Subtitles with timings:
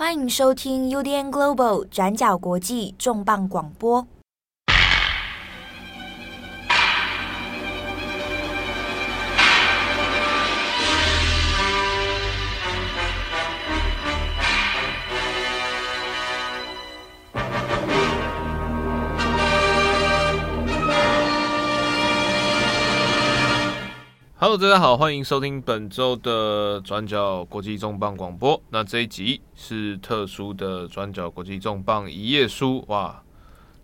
[0.00, 4.06] 欢迎收听 UDN Global 转角国际重磅广播。
[24.50, 28.60] Hello，大家好，欢迎收听本周的转角国际重磅广播。
[28.70, 33.22] 那这一集是特殊的转角国际重磅一页书，哇，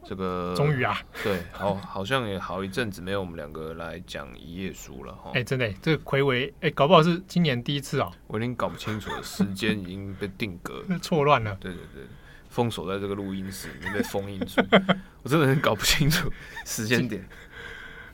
[0.05, 5.31] 这个终于啊，对，好，好像也好一阵子没有我们两个来讲一页书了哈。
[5.35, 8.11] 哎、欸，真的，这个睽违，哎、欸，搞不好是今年第一次哦。
[8.27, 11.57] 我已经搞不清楚了，时间已经被定格， 错乱了。
[11.61, 12.03] 对对对，
[12.49, 14.61] 封锁在这个录音室里面被封印住，
[15.23, 16.29] 我真的很搞不清楚
[16.65, 17.25] 时间点。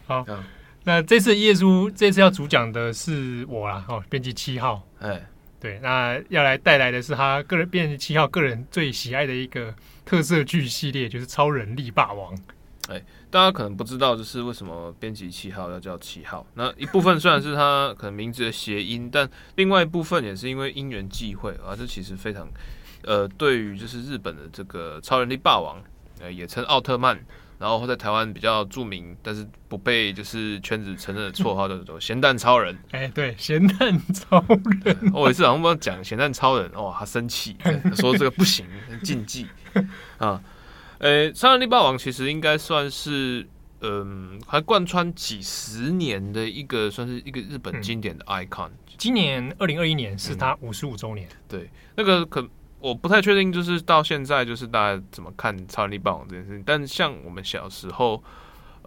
[0.07, 0.23] 好。
[0.29, 0.45] 嗯
[0.85, 5.25] 那这次耶稣，这次要主讲的是我啦，哦，编辑七号，哎，
[5.61, 9.73] 对，那要来带来的是他个人编辑七号个人最喜爱的一个
[10.05, 12.37] 特色剧系列，就是《超人力霸王》。
[12.89, 16.45] 哎，大家可能不知道，就是为什么编辑七号要叫七号？
[16.55, 22.49] 那一部分虽然是他可能名字的谐音，但另外一部分也是因为因缘际会啊，这其实非常，
[23.05, 25.81] 呃，对于就是日本的这个超人力霸王，
[26.19, 27.25] 呃，也称奥特曼。
[27.63, 34.45] 然后在台湾比较著名，但是不被就是圈子承认的绰号叫做“咸蛋超人 ”。哎，对，咸蛋超
[34.85, 35.13] 人。
[35.15, 37.57] 我有一次好像讲咸蛋超人，哦，他生气，
[37.95, 38.67] 说这个不行，
[39.05, 39.47] 禁忌
[40.19, 40.43] 啊。
[40.99, 43.47] 呃，超人力霸王其实应该算是，
[43.81, 48.71] 嗯、呃，还贯穿几十年的一个，算是一个日本经典的 icon。
[48.71, 51.29] 嗯、今年二零二一年是他五十五周年。
[51.29, 52.45] 嗯、对，那个可。
[52.83, 56.63] 我不太确定，就是到现在，就是大家怎么看超能力霸王这件事情。
[56.67, 58.23] 但像我们小时候，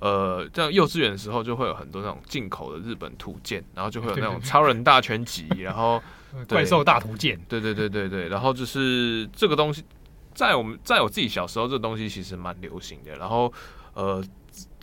[0.01, 6.01] 呃，在幼稚园的时候，就会有很多那种进口的日本图鉴，然后就会有那种超人大全集，然后
[6.49, 9.83] 怪兽大图鉴，对对对对对，然后就是这个东西，
[10.33, 13.15] 在我们在我自己小时候，这个东西其实蛮流行的。
[13.15, 13.51] 然后，
[13.93, 14.21] 呃。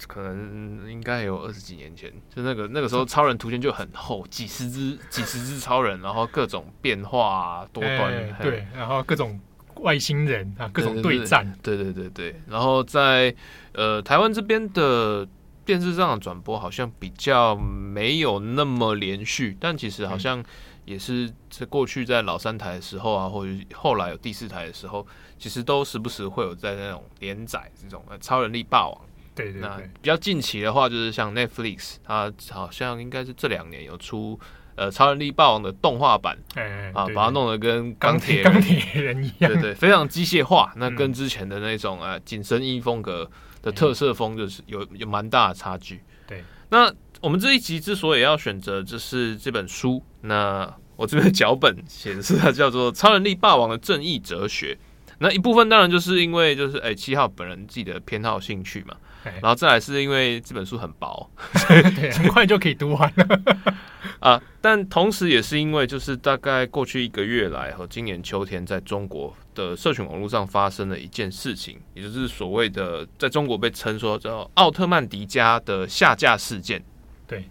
[0.09, 9.41] 可能应该有二十几年前，就那个那个时候，超人图鉴就很厚，几十只、 几十只超人，然后各种变化、啊、多端、欸，对，然后各种
[9.77, 12.35] 外星人啊，各种对战，对对对对。
[12.48, 13.35] 然后在
[13.73, 15.27] 呃台湾这边的
[15.64, 20.42] 电视上的转播好像比较没有那么连续，但其实好像
[20.85, 25.07] 也是在过去在老三台的时候啊，或者后来有第四台的时候，
[25.39, 29.01] 其实都时不时会有在那种连载这种超人力霸王。
[29.35, 34.39] 对对对，那比较近期的话，就是像 Netflix，它好像应该是这两年有出
[34.75, 40.73] 呃《超人力霸王》的动画版，哎哎啊，把它弄得跟钢铁钢铁人一样，对对，非常机械化。
[40.77, 43.31] 那跟之前的那种呃紧身衣风格
[43.63, 46.03] 的特色风，就是有有蛮大的差距。
[46.27, 54.75] 对，那我们这一集之所以要选择就是这本书，那我这边的脚本显示它叫做《超人力霸王的正义哲学》。
[55.19, 58.97] 那一部分当然就是因为就是哎七号本人自己的偏好兴趣嘛。
[59.24, 61.30] 然后再来是因为这本书很薄，
[61.96, 63.40] 对，很快就可以读完了
[64.20, 64.42] 啊。
[64.60, 76.83] 但同时也是因为，就是大概过去一个月来和今年秋天，在中国的社群网络上发生了一件事情，也就是所谓的在中国被称说叫奥特曼迪迦的下架事件。
[77.27, 77.48] 对，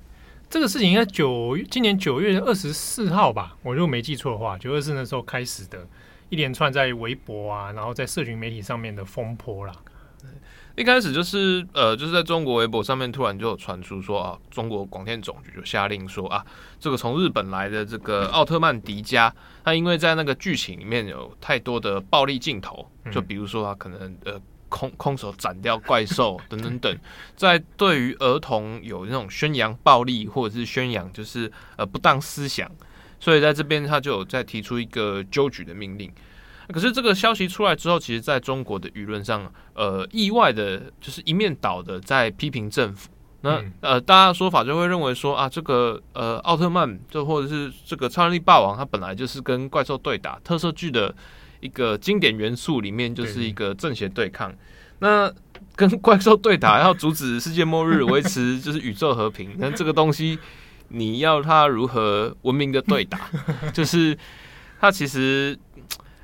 [0.50, 5.88] 这个事情应该九今年九月二十四号吧，我如果没记错的话，九月二十四那时候开始的
[6.30, 9.74] 一连串在微博啊，然后在社群媒体上面的风波啦。
[10.82, 16.44] 一开始就是呃，就是在中国微博上面突然就有传出说啊，中国广电总局就下令说啊，
[16.80, 19.32] 这个从日本来的这个奥特曼迪迦，
[19.64, 26.98] 他因为在那个剧情里面有太多的暴力镜头，就比如说他可能呃空空手斩掉怪兽等等等，
[27.36, 32.68] 在对于儿童有那种宣扬暴力或者是宣扬就是呃不当思想，
[33.20, 36.12] 所以在这边他就有在提出一个纠举的命令。
[36.72, 43.10] 可是这个消息出来之后，其实在中国的舆论上，呃，意外的就是一面倒的在批评政府。
[43.44, 51.14] 那呃，大家的说法就会认为说啊，这个呃，奥特曼就或者是这个超能力霸王，它本来就是跟怪兽对打，特色剧的
[51.60, 54.54] 一个经典元素里面就是一个正邪对抗。
[55.00, 55.32] 那
[55.76, 59.56] 跟怪兽对打，要阻止世界末日，维持就是宇宙和平。
[59.58, 60.38] 那这个东西，
[60.90, 63.20] 你要它如何文明的对打？
[63.74, 64.16] 就是
[64.80, 65.58] 它其实。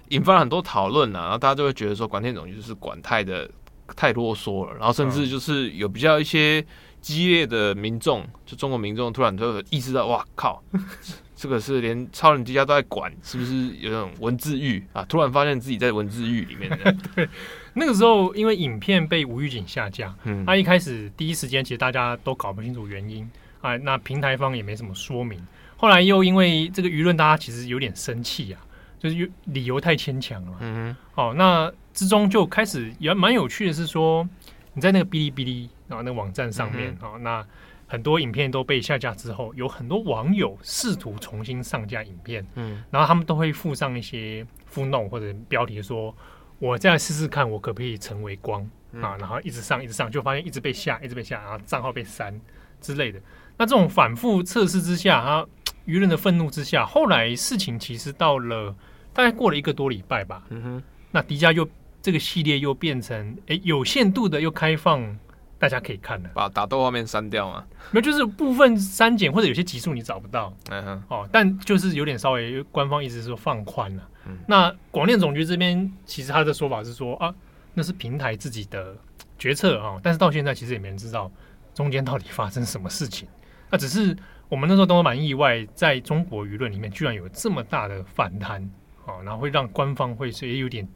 [0.09, 3.49] 引发了很多讨论啊，然后大家就会觉得说，管天总就是管太的
[3.95, 6.65] 太啰嗦了，然后甚至就是有比较一些
[7.01, 10.61] 激烈的民众，就中国民众突然就意识到，哇靠，
[11.35, 15.05] 这个是连超人之家都在管，是不是有那种文字狱啊？
[15.07, 16.69] 突然发现自己在文字狱里面。
[17.15, 17.29] 对，
[17.73, 23.29] 那个时候因为影片被无预警下架，嗯，他一开始第一时间其实大家都搞不清楚原因
[23.61, 25.39] 啊，那平台方也没什么说明，
[25.77, 28.59] 后来又因为这个舆论，大家其实有点生气啊。
[28.99, 30.57] 就是理由太牵强了嘛。
[30.61, 34.27] 嗯哦，那之中就开始也蛮有趣的是说，
[34.73, 37.47] 你在那个哔哩哔哩啊那个网站上面啊、嗯哦，那
[37.87, 46.15] 很多影片都被下架之后，有很多网友试图重新上架影片，嗯然后他们都会附上一些 footnote 或者标题说，
[46.59, 48.67] 我再试试看，我可不可以成为光。
[48.93, 52.39] 嗯啊，然后一直上，一直上，就发现一直被下，一直被下，然后账号被删
[52.79, 53.19] 之类的。
[53.57, 55.45] 那这种反复测试之下，他
[55.85, 58.73] 舆论的愤怒之下，后来事情其实到了
[59.17, 60.43] 大概过了一个多礼拜吧。
[60.49, 61.67] 嗯哼，那迪迦又
[62.03, 65.17] 这个系列又变成诶有限度的又开放，
[65.57, 66.29] 大家可以看了。
[66.35, 67.65] 把打斗画面删掉嘛。
[67.89, 74.09] 没有，就是部分删减或者有些集数你找不到嗯哼，哦，但就是有点稍微官方一直说放宽了。
[74.27, 77.33] 嗯那广电总局这边其实他的说法是说啊。
[77.73, 78.97] 那是平台自己的
[79.37, 81.31] 决策啊，但是到现在其实也没人知道
[81.75, 83.27] 中间到底发生什么事情。
[83.69, 84.17] 那只是
[84.49, 88.67] 我们那时候都蛮意外，在中国舆论里面居然有这么大的反弹
[89.07, 90.87] 啊，然后会让官方会是也有点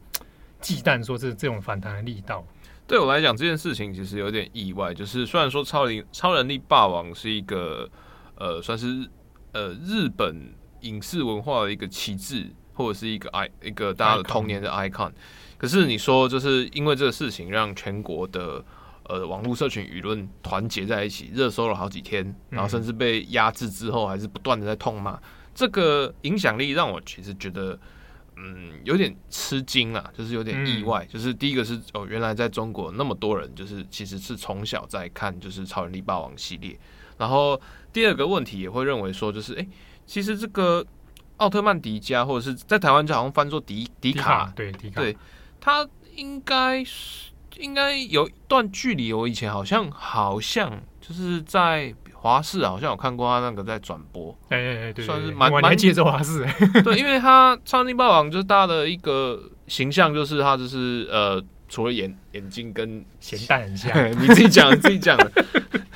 [0.60, 2.46] 忌惮说这这种反弹的力道。
[2.86, 4.92] 对我来讲，这件事情其实有点意外。
[4.94, 7.88] 就是虽然说超人超人力霸王是一个
[8.36, 9.08] 呃，算是
[9.52, 15.10] 呃日本影视文化的一个旗帜，或者是一个 i 一个大家的童年的 icon。
[15.56, 18.62] 可是你说，就是因为这个事情，让全国的
[19.04, 25.18] 呃网络社群舆论团结在一起，热搜了好几天，然后甚至被压制之后，还是不断的在痛骂。
[25.54, 27.78] 这个影响力让我其实觉得，
[28.36, 31.04] 嗯，有点吃惊啊，就是有点意外。
[31.06, 36.78] 就是第一个是哦，原来在中国那么多人，就是其实是从小在看就是超人力霸王系列。
[37.18, 37.60] 然后
[37.92, 39.66] 第二个问题也会认为说，就是哎，
[40.06, 40.84] 其实这个
[41.36, 45.16] 奥特曼迪迦，或者是在台湾就好像翻作迪迪卡，对迪卡，对。
[45.60, 56.46] 他应该是应该有一段距离，我以前好像好像就是在华视，好像有看过他那个在转播，哎哎哎，对，算是蛮蛮接着华视，
[56.84, 63.92] 对，因为他超人力霸王就是大的一个形象，就是他就是呃，除了眼眼睛跟咸蛋很像，
[64.22, 65.32] 你自己讲，你自己讲的，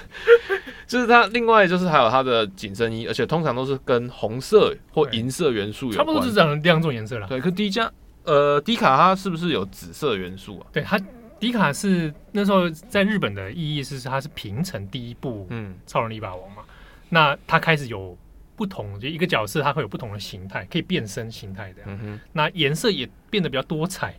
[0.89, 7.29] 就是他另外就是还有他的紧身衣，而且通常都是跟红色或银色元素有关，差不多是这样两种颜色啦。
[7.29, 7.89] 对，可迪迦。
[8.25, 10.67] 呃，迪卡他是不是有紫色元素啊？
[10.73, 10.99] 对，它
[11.39, 16.63] 迪卡是那时候在日本的意义是，它是平成第一部嗯超人力霸王嘛。
[16.67, 16.75] 嗯、
[17.09, 18.17] 那它开始有
[18.55, 21.83] 不同，就一个角色它会有不同的形态，可以变身形态的。
[21.87, 22.21] 嗯哼。
[22.33, 24.19] 那颜色也变得比较多彩，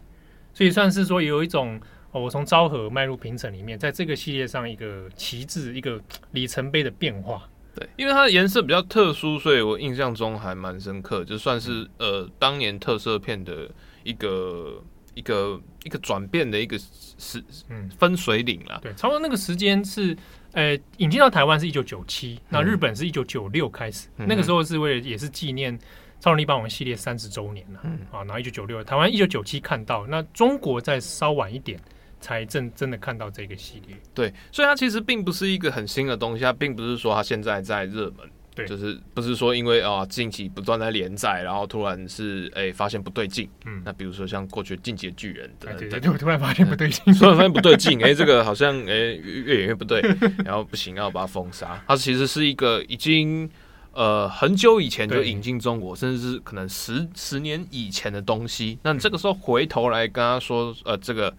[0.54, 1.80] 所以算是说有一种
[2.12, 7.50] 哦，我从昭和迈入平成里面，在这个系列上一个旗帜、一个里程碑的变化。
[7.76, 13.70] 对，因为它的颜色比较特殊，所以我印象中还蛮深刻，就算是呃当年特色片的。
[14.04, 14.82] 一个
[15.16, 16.80] 一个一个转变的一个
[17.18, 17.90] 时嗯。
[18.00, 20.16] 分水岭了，对，差不多那个时间是
[20.54, 25.78] 呃引进到台湾是一九九七，那日本是一九九六开始，嗯、那个时候是为了也是纪念
[26.20, 28.00] 超能力霸王系列三十周年了，嗯。
[28.12, 31.80] 啊，然后一九九六台湾一九九七看到，那中国再稍晚一点
[32.20, 38.28] 才真真的看到这个系列，对，所以它其实并不是一个很新的东西，它并不是说它现在在热门。
[38.58, 50.02] 对，就是不是说因为啊近期不断在连载，然后突然是哎、欸、发现不对劲，嗯，那比如说像过去《进击的巨人》的，对对对，我突然发现不对劲， 突然发现不对劲，哎、欸，这个好像哎、欸、越演越不对，
[50.44, 51.80] 然后不行，要把它封杀。
[51.88, 53.50] 它其实是一个已经
[53.94, 58.80] 呃很久以前就引进中国，甚至是可能十十年以前的东西。
[58.82, 61.34] 那你这个时候回头来跟他说，呃，这个。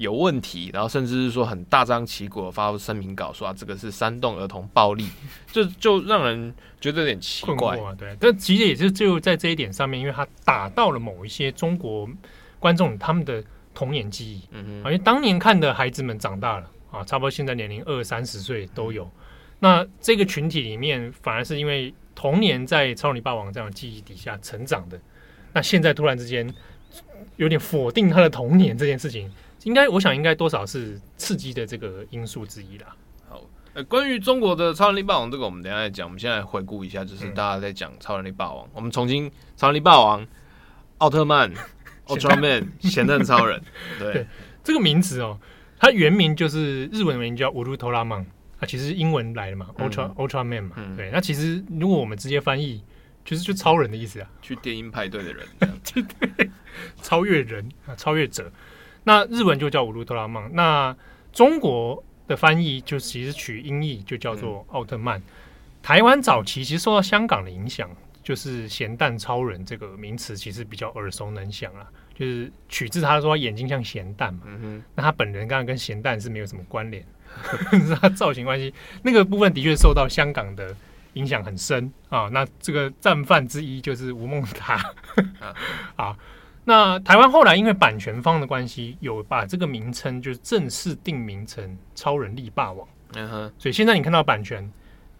[0.00, 5.06] 有问题，然后甚至是说很大张旗鼓发布声明稿，说啊这个是煽动儿童暴力，
[5.52, 7.78] 就就让人觉得有点奇怪。
[7.78, 12.08] 啊、对，但其实也是就在这一点上面，因为他打到了某一些中国
[12.58, 14.40] 观众他们的童年记忆。
[14.52, 19.06] 嗯哼，因为当年看的孩子们长大了啊，差不多现在年龄二三十岁都有。
[19.58, 24.98] 那这个群体里面，反而是因为童年在超人力霸王这样的记忆底下成长的，
[25.52, 26.50] 那现在突然之间
[27.36, 29.30] 有点否定他的童年这件事情。
[29.64, 32.96] 应该，我想应该多少是刺激的这个因素之一啦。
[33.28, 33.42] 好，
[33.74, 36.06] 呃，关于中国的超能力霸王这个，我们等一下再讲。
[36.06, 38.66] 我们现在回顾一下，就是大家在讲超能力霸王。
[38.66, 40.26] 嗯、我们重新超能力霸王、
[40.98, 41.52] 奥特曼、
[42.06, 43.62] Ultraman、咸蛋超人。
[44.00, 44.26] 对，对，
[44.64, 45.38] 这个名字哦，
[45.78, 48.20] 它原名就是日文名叫乌鲁托拉曼
[48.58, 50.70] 啊，其实英文来的嘛，Ultra、嗯、Ultraman 嘛。
[50.76, 52.82] 嗯、对，那其实如果我们直接翻译，
[53.24, 56.50] 就是就超人的意思啊，去电音派对的人，对，
[57.02, 58.50] 超越人啊，超越者。
[59.04, 60.96] 那日文就叫五路特拉曼，那
[61.32, 65.18] 中国的翻译就其实取音译就叫做奥特曼。
[65.18, 65.22] 嗯、
[65.82, 67.90] 台湾早期其实受到香港的影响，
[68.22, 74.40] 就是咸蛋超人这个名词其实比较耳熟能详啊，就是取自他说他眼睛像咸蛋嘛。
[74.46, 77.04] 嗯、哼那他本人刚刚跟咸蛋是没有什么关联，
[77.86, 78.72] 是他造型关系。
[79.02, 80.74] 那个部分的确受到香港的
[81.14, 82.28] 影响很深啊。
[82.30, 84.80] 那这个战犯之一就是吴孟达
[85.96, 86.16] 啊。
[86.70, 91.64] 那台湾后来因为版权方的关系，有把这个名称就是正式定名成
[91.96, 92.86] 《超人力霸王》。
[93.16, 94.70] 嗯哼，所以现在你看到版权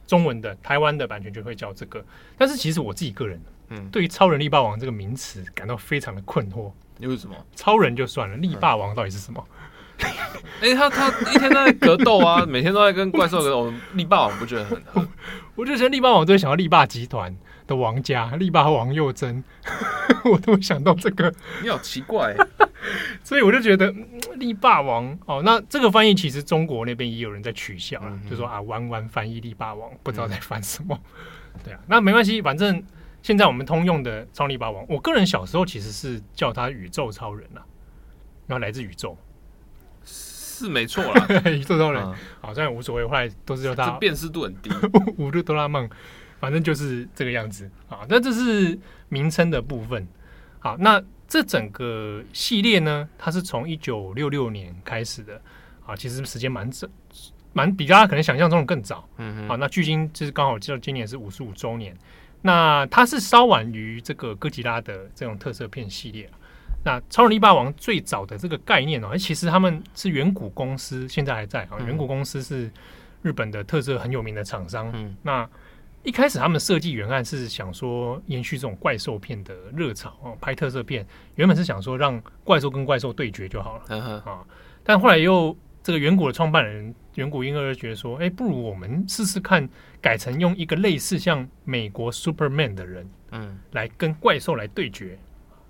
[0.06, 2.04] 中文的台湾的版权就会叫这个。
[2.38, 6.70] 但是其实我自己个人，嗯，对于“超人力霸王”这个名词感到非常的困惑。
[7.00, 7.34] 因为什么？
[7.56, 9.44] 超人就算了，力霸王到底是什么？
[9.98, 13.72] 哎、欸，他他一天都在格斗啊， 每天都在跟怪兽格斗。
[13.94, 15.04] 力霸王不觉得很好？
[15.56, 17.36] 我就觉得力霸王最想到力霸集团
[17.70, 19.44] 的王家，力霸王佑真，
[20.28, 21.32] 我都会想到这个。
[21.62, 22.34] 你好奇怪，
[23.22, 23.94] 所以我就觉得
[24.34, 30.98] 力霸王哦，那这个翻译其实中国那边也有人在取笑，嗯、就说啊，弯弯翻译力霸王，不知道在翻什么。
[31.54, 32.82] 嗯、 对啊，那没关系，反正
[33.22, 37.62] 现在我们通用的超力霸王，我个人小时候其实是叫他宇宙超人啊，
[38.48, 39.16] 然后来自宇宙。
[40.02, 42.06] 是没错啦，宇宙超人
[42.42, 44.70] 好像也无所谓，后来都是叫他辨识度很低。
[45.16, 45.88] 乌鲁多拉梦，
[46.40, 48.00] 反正就是这个样子啊。
[48.08, 48.76] 那这是
[49.08, 50.08] 名称的部分。
[50.58, 55.40] 好，那这整个系列呢，它是从一九六六年开始的
[55.86, 56.88] 啊，其实时间蛮早，
[57.52, 59.08] 蛮比大家可能想象中的更早。
[59.18, 59.48] 嗯嗯。
[59.48, 61.96] 好，那距今就是刚好知道今年是五十五周年。
[62.42, 66.28] 那它是稍晚于这个哥吉拉的这种特色片系列。
[66.82, 71.78] 那超人力霸王最早的这个概念哦，其实他们是远古公司，现在还在啊。
[71.86, 72.70] 远古公司是
[73.20, 74.90] 日本的特色很有名的厂商。
[74.94, 75.46] 嗯，那
[76.02, 84.46] 一开始他们设计原案是想说延续这种怪兽片的热潮哦，拍特色片原本是想说让怪兽跟怪兽对决就好了。
[84.82, 89.68] 但后来又这个远古的创办人远古婴儿觉得说，哎，不如我们试试看
[90.00, 95.18] 改成用一个类似像美国 Superman 的人，嗯，来跟怪兽来对决。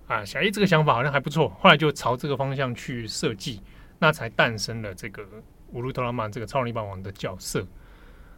[0.07, 3.61] 啊，小叶这个想法好像还不错，后来就朝这个方向去设计，
[3.99, 5.25] 那才诞生了这个
[5.73, 7.67] 乌鲁特拉曼这个超人力霸王的角色。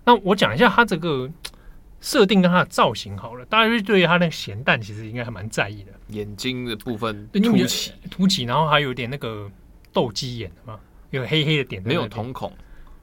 [0.04, 1.30] 那我讲一下他这个
[2.02, 9.50] 设定跟它的造型好了，大家就对他那个咸蛋其实应该还蛮在意的，眼睛的部分凸起，凸起，然后还有点那个
[9.92, 10.78] 斗鸡眼嘛，
[11.10, 12.52] 有黑黑的点，没有瞳孔，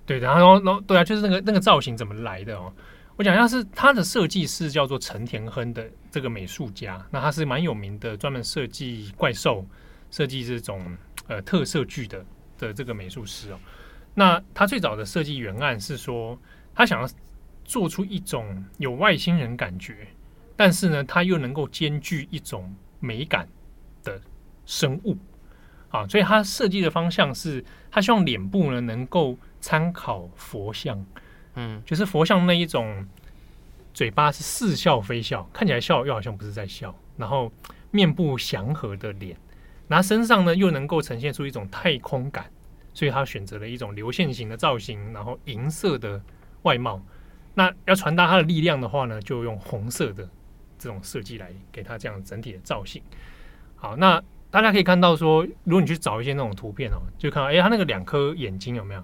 [0.06, 2.72] 对，然后然后对啊，就是那个那个造型怎么来的哦？
[3.16, 9.66] 我讲一下，是它的设计师叫做陈田亨的这个美术家，那他是蛮有名的，专门设计怪兽、
[10.12, 10.86] 设计这种
[11.28, 12.26] 呃特色剧的
[12.58, 13.60] 的这个美术师哦。
[14.14, 16.38] 那他最早的设计原案是说，
[16.74, 17.10] 他想要
[17.70, 20.08] 做出一种有外星人感觉，
[20.56, 23.48] 但是呢，它又能够兼具一种美感
[24.04, 24.20] 的
[24.66, 25.16] 生物
[25.92, 31.06] 啊，所以它设计的方向是，它希望脸部呢能够参考佛像。
[31.54, 33.08] 嗯，就是佛像那一种，
[33.94, 37.52] 嘴巴是似笑非笑，看起来笑又好像不是在笑，然后
[37.92, 39.38] 面部祥和的脸，
[39.88, 42.50] 然后身上呢又能够呈现出一种太空感，
[42.96, 46.20] 所以他选择了一种流线型的造型，然后银色的
[46.64, 47.00] 外貌。
[47.54, 50.30] 那要传达它的力量的话呢，就用红色的
[50.78, 53.02] 这种设计来给它这样整体的造型。
[53.76, 59.04] 好，那大家可以看到说，如果你去找一些那种图片哦，就看到哎，它那个两颗眼睛有没有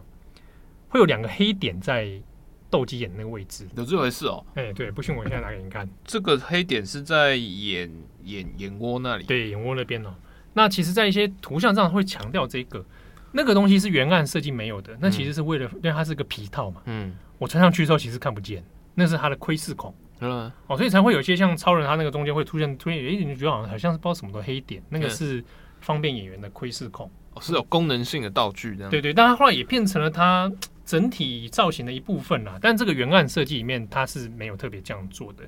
[0.89, 2.21] 会有两个黑点在。
[2.67, 4.43] 斗鸡眼那个位置有这回事哦？
[4.55, 5.87] 哎、欸，对，不信我现在拿给你看。
[6.03, 7.89] 这个黑点是在眼
[8.23, 10.13] 眼眼窝那里，对，眼窝那边哦。
[10.51, 12.83] 那其实，在一些图像上会强调这个
[13.31, 14.97] 那个东西是原案设计没有的。
[14.99, 16.81] 那其实是为了，因为它是个皮套嘛。
[16.85, 17.15] 嗯。
[17.37, 18.63] 我穿上去之后，其实看不见，
[18.93, 19.93] 那是它的窥视孔。
[20.19, 20.51] 嗯。
[20.67, 25.43] 哦，所以才会有一些像超人，他那个中间会出现出现，哎，你觉得好像好像是不知道什么的黑点，那个是
[25.81, 27.09] 方便演员的窥视孔。
[27.33, 28.89] 哦，是有功能性的道具这样。
[28.89, 30.51] 对对，但它后来也变成了它。
[30.85, 35.43] 整体造型的一部分啦，但这个原案设计里面它是没有特别这样做的。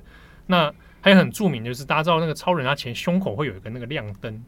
[0.46, 0.68] 那
[1.00, 4.44] 还有很著名就是大家知道那个超人他前胸口会有一个那个亮灯，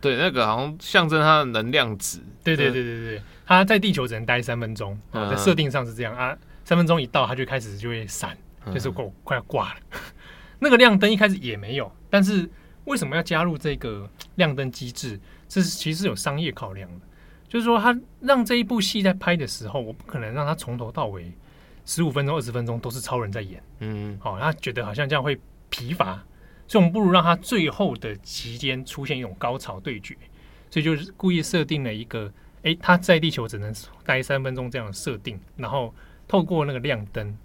[0.00, 2.18] 对，那个好像象征他的能量值。
[2.42, 8.36] 对对对对对，他在地球只能待三分钟，啊，在设定上是这样啊，三分钟一到他就开始就会闪，
[8.72, 9.80] 就是我快要挂了。
[10.58, 12.48] 那个亮灯一开始也没有，但是
[12.84, 15.20] 为什么要加入这个亮灯机制？
[15.46, 17.06] 这是其实有商业考量的。
[17.46, 21.32] 就是说，他让这一部戏在拍的时候，我不可能让他从头到尾
[21.84, 26.14] 十五分钟、二十分钟都是超人在演，嗯，好，他觉得好像这样会疲乏，
[26.66, 30.16] 所以我们不如让他最后的期间出现一种高潮对决，
[30.68, 33.72] 所以就是故意设定了一个，诶，他在地球只能
[34.04, 35.94] 待三分钟这样的设定，然后
[36.28, 37.36] 透过那个亮灯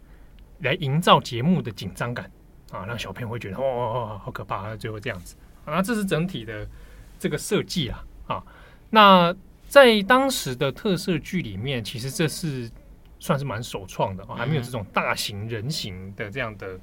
[0.60, 2.32] 来营造节目的紧张感。
[2.72, 3.84] 啊，让小朋友会觉得哦哦
[4.16, 6.68] 哦，好可怕，最后这样子，啊，这是整体的
[7.18, 8.44] 这个设计啊，啊，
[8.90, 9.36] 那。
[9.70, 12.68] 在当时的特色剧里面，其实这是
[13.20, 16.80] 算是蛮首创的，还没有这种大型人形的这样的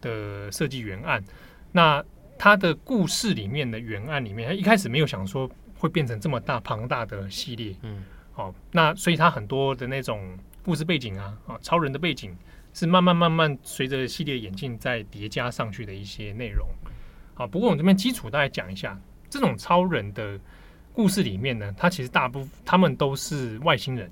[0.00, 1.22] 的设计原案。
[1.70, 2.04] 那
[2.36, 12.36] 它的故事里面的原案里面，他一开始没有想说会变成这么大庞大的系列，嗯，好，那所以它很多的那种故事背景啊，啊，超人的背景
[12.74, 16.66] 是慢慢慢慢随着系列演进再叠加上去的一些内容。
[17.34, 18.98] 好，不过我们这边基础大概讲一下，
[19.30, 20.36] 这种超人的
[20.92, 24.10] 故事里面呢，它其实大部分他们都是外星人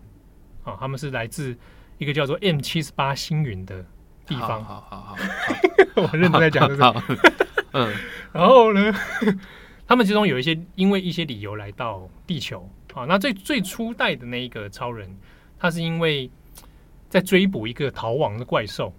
[0.63, 1.59] 啊，他们是来自
[1.99, 3.85] 一个叫做 M 七十八星云的
[4.25, 4.63] 地方。
[4.63, 5.17] 好好好好，
[6.01, 7.05] 我认真在讲这个。
[7.73, 7.93] 嗯，
[8.33, 8.95] 然后呢，
[9.89, 13.05] 他们其中有一些因为一些理由来到地球啊。
[13.07, 15.13] 那最最初代的那一个超人，
[15.59, 16.31] 他是因为
[17.15, 18.93] 在追捕一个逃亡的怪兽，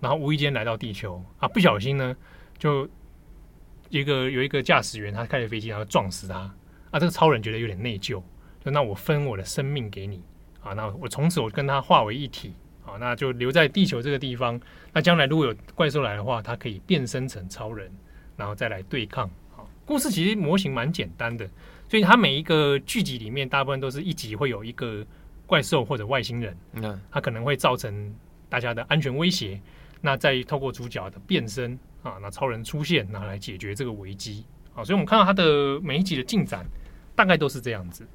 [0.00, 2.16] 然后无意间来到地球啊，不小心呢
[2.58, 2.88] 就。
[3.90, 6.38] 一个有一个驾驶员，他开着飞机，然后撞死他
[6.92, 7.00] 啊！
[7.00, 8.22] 这个超人觉得有点内疚，
[8.64, 10.22] 就那我分我的生命给你
[10.62, 10.72] 啊！
[10.74, 12.54] 那我从此我跟他化为一体
[12.86, 12.94] 啊！
[13.00, 14.60] 那就留在地球这个地方。
[14.92, 17.90] 那将来如果有怪兽来的话，他可以变身成超人，
[18.36, 19.26] 然后再来对抗。
[19.56, 21.50] 啊，故事其实模型蛮简单的，
[21.88, 25.04] 所以它每一个剧集里面，大部分都是一集会有一个
[25.50, 28.14] 怪兽或者外星人，嗯，它可能会造成
[28.48, 29.60] 大家的安全威胁。
[30.00, 31.76] 那再透过主角的变身。
[32.02, 34.46] 啊，那超人出现，拿来解决这个危机。
[34.74, 36.64] 啊，所以我们看到它的每一集的进展，
[37.14, 38.06] 大概都是这样子。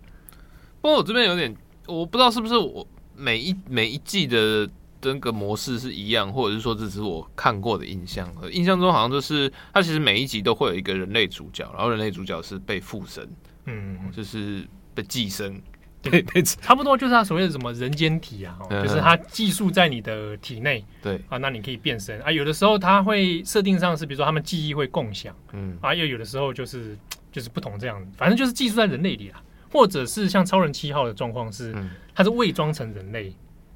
[0.81, 4.67] 不过我这边有点，我不知道是不是我每一每一季的
[4.99, 8.27] 这个模式是一样，或者是说这只是我看过的印象。
[8.51, 13.29] 印象中好像就是它其实每一集都会有一个人类主角，然后人类主角是被附身，
[13.65, 15.61] 嗯，就是被寄生。
[16.09, 22.31] 对， 差不多就是他所谓的什么人间体啊，就是他寄宿在你的体内，对啊，那你可以变身啊。
[22.31, 26.97] 有的时候他会设定上是，比如说他们记忆会共享，嗯啊，又有的时候就是
[27.31, 31.75] 就是不同这样，反正就是寄宿在人类里啊，或者是像超人七号的状况是，
[32.13, 33.35] 他是伪装成人类，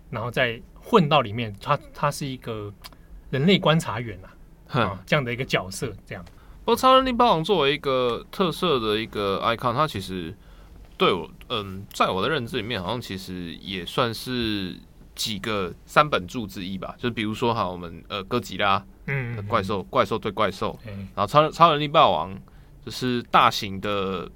[0.10, 2.74] 然后再混到里面，他他是一个
[3.32, 4.20] 人类观察员
[4.68, 6.24] 啊，啊这样的一个角色这样。
[6.66, 10.36] 不过超人力霸王作为一个特色的一个 icon，它其实。
[11.00, 14.76] 对我，嗯，在我的认知里面，好像其实也算是
[15.16, 16.94] 几个三本柱之一吧。
[17.00, 20.78] 就比如说哈，我们呃哥吉拉，嗯，怪兽，怪兽对怪兽，
[21.16, 22.38] 然后超超人力霸王
[22.86, 24.30] 就是大型的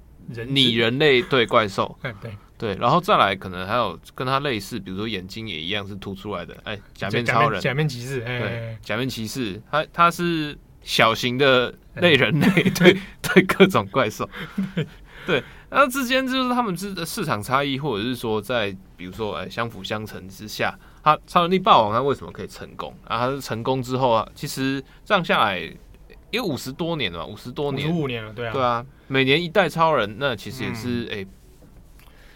[0.48, 12.96] 拟人类对怪兽， 对对，然后再来可能还有跟它类似，比如说眼睛也一样是凸出来的，哎，假面超人，假面骑士，对，假面骑士，他他是小型的类人类， 对。
[13.34, 14.28] 对，各种怪兽，
[15.26, 15.42] 对。
[15.70, 22.94] 那之间就是他们之的市场差异，或者是说在比如说哎相辅相成之下，他超能力霸王他为什么可以成功？
[23.08, 25.60] 然后他是成功之后啊，其实这样下来
[26.30, 31.28] 也五十多年了，五十多年，五十五年了，对啊，对啊，每年一代超人，那其实也是哎、嗯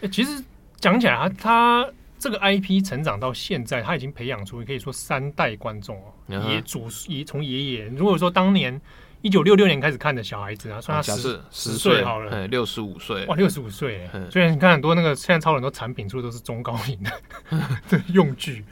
[0.01, 0.43] 欸，其实
[0.75, 6.13] 讲起来，他他这个 IP 成长到现在，他已经培养出可以说三代观众哦，
[6.49, 8.81] 爷祖爷从爷爷，如果说当年。
[9.21, 13.25] 一九六六年开始看的小孩子啊，算他十十岁好了，六十五岁。
[13.25, 18.63] 哇，六十五岁哎，虽然你看很多那个现在超人都产品出的都是中高龄的 用具，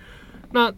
[0.51, 0.73] 那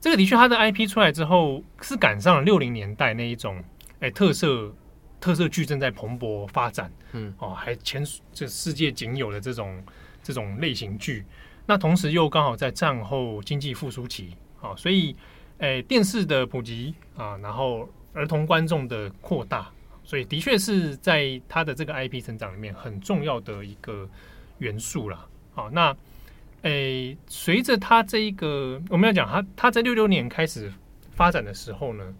[0.00, 3.58] 这个的确它的 IP 出来之后是赶上了六零年代那一种
[3.94, 4.72] 哎、欸、特色
[5.20, 7.34] 特色剧正在蓬勃发展，嗯。
[7.38, 9.82] 哦，还前这世界仅有的这种
[10.22, 11.26] 这种类型剧，
[11.66, 14.36] 那同时又刚好在战后经济复苏期。
[14.60, 15.16] 啊，所以
[15.58, 17.88] 哎、欸、电视的普及啊，然后。
[18.18, 19.70] 儿童观众的扩大，
[20.02, 24.08] 所以的确是在他的这个 IP 成长里面很重要的一个
[24.58, 25.24] 元素啦。
[25.54, 25.96] 好，那
[26.62, 30.72] 诶，随着他这一个我们要讲他他在六六年开始
[31.12, 32.12] 发展的时候呢，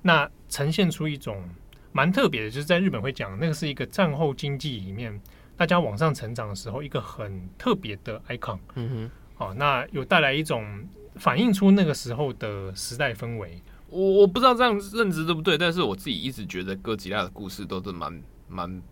[0.00, 1.44] 那呈现出一种
[1.92, 5.20] 蛮特别的，就是在日本会讲那个是一个战后经济里面
[5.54, 8.58] 大家往上成长的时候一个很特别的 icon。
[8.76, 10.64] 嗯哼，好，那有带来一种
[11.16, 13.60] 反映出那个时候的时代氛围。
[13.92, 18.82] 我我不知道这样认知对不对，但是我自己一直觉得哥吉拉的故事都是蛮蛮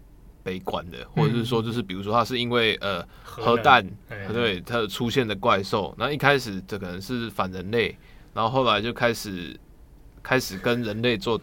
[0.42, 3.82] 悲观的，或者是说，就是比如说他是因为呃核弹
[4.30, 7.96] 对它出现的怪兽，那一开始这可能是反人类，
[8.34, 9.58] 然后后来就开始
[10.22, 11.40] 开始跟人类做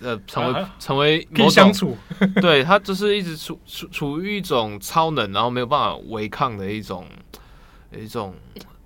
[0.00, 1.96] 呃成为成为某种相处，
[2.40, 7.04] 对他就是一直处处处于一种超能，然后没有办法违抗的一种
[7.96, 8.32] 一种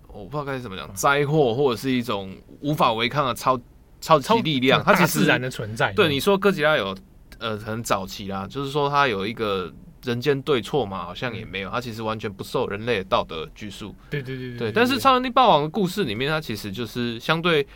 [0.08, 3.60] 我不知道该怎么讲灾祸，或者是一种无法违抗的超。
[4.06, 5.92] 超级力量，它其实自然的存在。
[5.92, 6.96] 对你说，哥吉拉有
[7.38, 9.72] 呃很早期啦，就是说它有一个
[10.04, 13.94] 人间对错嘛，好像也没有，它其实完全不受人类的道德拘束。
[14.08, 14.72] 对对对对。
[14.72, 17.66] 但是超能力霸王的故事里面，它其实就是相对，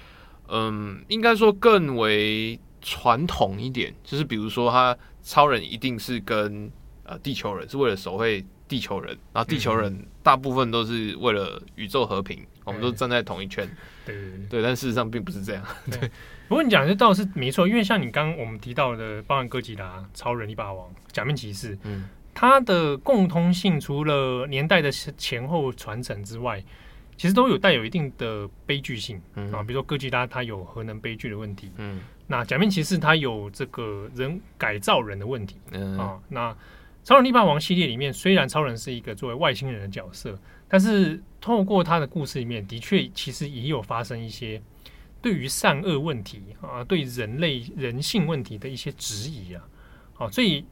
[0.49, 3.95] 嗯，应该说更为传统一点。
[4.05, 6.71] 就是比如说，他超人一定是跟
[7.05, 13.69] 呃地球人是为了守卫地球人，然后地球人大部分都是为了宇宙和平，我们都站在同一圈。
[14.07, 15.67] 对对对，对，但事实上并不是这样。
[15.91, 16.09] 对，
[16.49, 26.63] 不过你讲这倒是没错，因为像你刚刚我们提到的，包含哥吉拉、超人力霸王、假面骑士，嗯，它的共通性除了年代的前后传承之外，
[27.17, 35.99] 其实都有带有一定的悲剧性、嗯、啊，比如说哥吉拉它有核能悲剧的问题，嗯，那假面骑士它有这个人改造人的问题，嗯。
[35.99, 36.57] 啊，那
[37.11, 44.63] 超人力霸王系列里面，虽然超人是一个作为外星人的角色，但是透过他的故事里面，的确其实也有发生一些
[45.21, 49.65] 对于善恶问题啊，对人类人性问题的一些质疑啊，
[50.19, 50.65] 啊，所以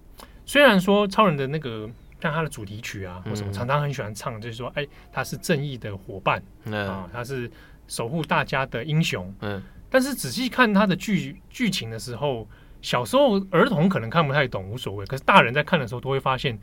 [0.46, 1.90] 虽然说超人的那个。
[2.20, 7.48] 像他的主题曲啊，或什么，常常很喜欢唱，就是说，哎，他是正义的伙伴，啊，他是
[7.87, 9.33] 守护大家的英雄。
[9.40, 12.44] 嗯，但是仔细看他的剧剧情的时候，
[12.80, 15.04] 小时候儿童可能看不太懂，无所谓。
[15.06, 16.58] 可是大人在看的时候，都会发现，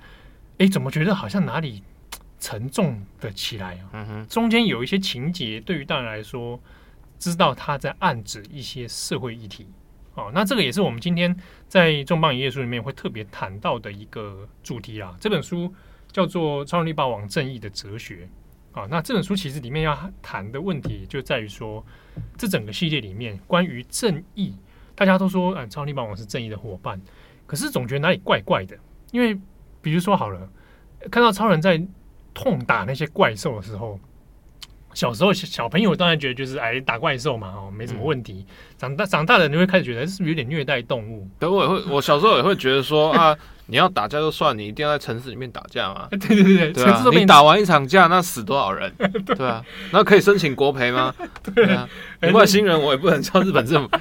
[0.58, 1.84] 哎，怎么觉得好像哪里
[2.40, 4.26] 沉重的起来啊？
[4.30, 6.60] 中间有一些情节，对于大人来说，
[7.20, 9.68] 知道他在暗指一些社会议题。
[10.16, 11.36] 哦，那这个也是我们今天
[11.68, 15.14] 在重磅营业书里面会特别谈到的一个主题啦。
[15.20, 15.74] 这本书
[16.10, 18.30] 叫做《超人力霸王：正义的哲学》
[18.80, 18.88] 啊。
[18.90, 21.86] 那这本书其实里面要谈的问题就在于说，
[22.38, 24.56] 这整个系列里面关于正义，
[24.96, 27.00] 大家都说，嗯，超人力霸王是正义的伙伴，
[27.46, 28.76] 可是总觉得哪里怪怪的。
[29.12, 29.38] 因为
[29.82, 30.50] 比如说好了，
[31.12, 31.82] 看到超人在
[32.34, 34.00] 痛打那些怪兽的时候。
[34.94, 38.46] 小时候小朋友当然觉得就是哎打怪兽嘛哦没什么问题，
[38.78, 41.28] 长大长大的你会开始觉得是不是有点虐待动物？
[41.38, 46.08] 等，我也会，我小时候也会觉得说 啊，你要打架就算，你一定要在城市里面打架嘛？
[46.16, 48.90] 对对对对，城市你打完一场架，那死多少人？
[49.36, 51.14] 对啊，那可以申请国赔吗？
[51.54, 51.86] 对啊，
[52.32, 53.98] 外星人我也不能叫日本政府，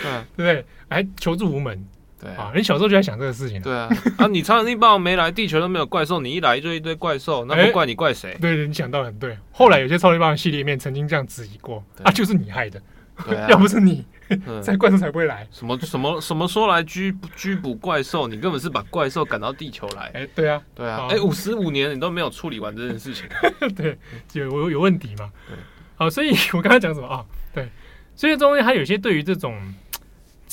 [0.00, 0.66] 对 对不对？
[0.88, 1.84] 哎，求助无门。
[2.20, 3.60] 对啊，你小时候就在想这个事情。
[3.60, 8.30] 对啊，啊，你超能力霸王没来，地球都没有怪兽，你一来就一堆怪兽，那不怪你怪谁？
[8.30, 8.38] 欸？
[8.38, 9.36] 对对，你想到很对。
[9.50, 12.80] 后来有些超人力霸王系列里面曾经这样质疑过，啊，就是你害的，
[13.16, 14.06] 啊、 要不是你，
[14.62, 15.44] 在怪兽才不会来。
[15.50, 20.02] 什么什么什么说来拘拘捕怪兽，你根本是把怪兽赶到地球来。
[20.14, 23.26] 哎、欸，对啊，对啊，哎、欸，五十五年你都没有处理完这件事情，
[23.74, 23.98] 对，
[24.34, 25.28] 有有有问题嘛？
[25.48, 25.56] 对，
[25.96, 27.24] 好，所以我刚才讲什么啊？
[27.52, 27.68] 对，
[28.14, 29.58] 所以中间还有一些对于这种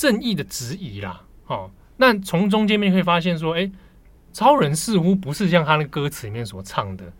[0.00, 1.70] 正义的质疑啦，哦。
[1.98, 3.70] 那从中间面会发现说，哎，
[4.32, 7.12] 超人似乎不是像他那歌词里面所唱的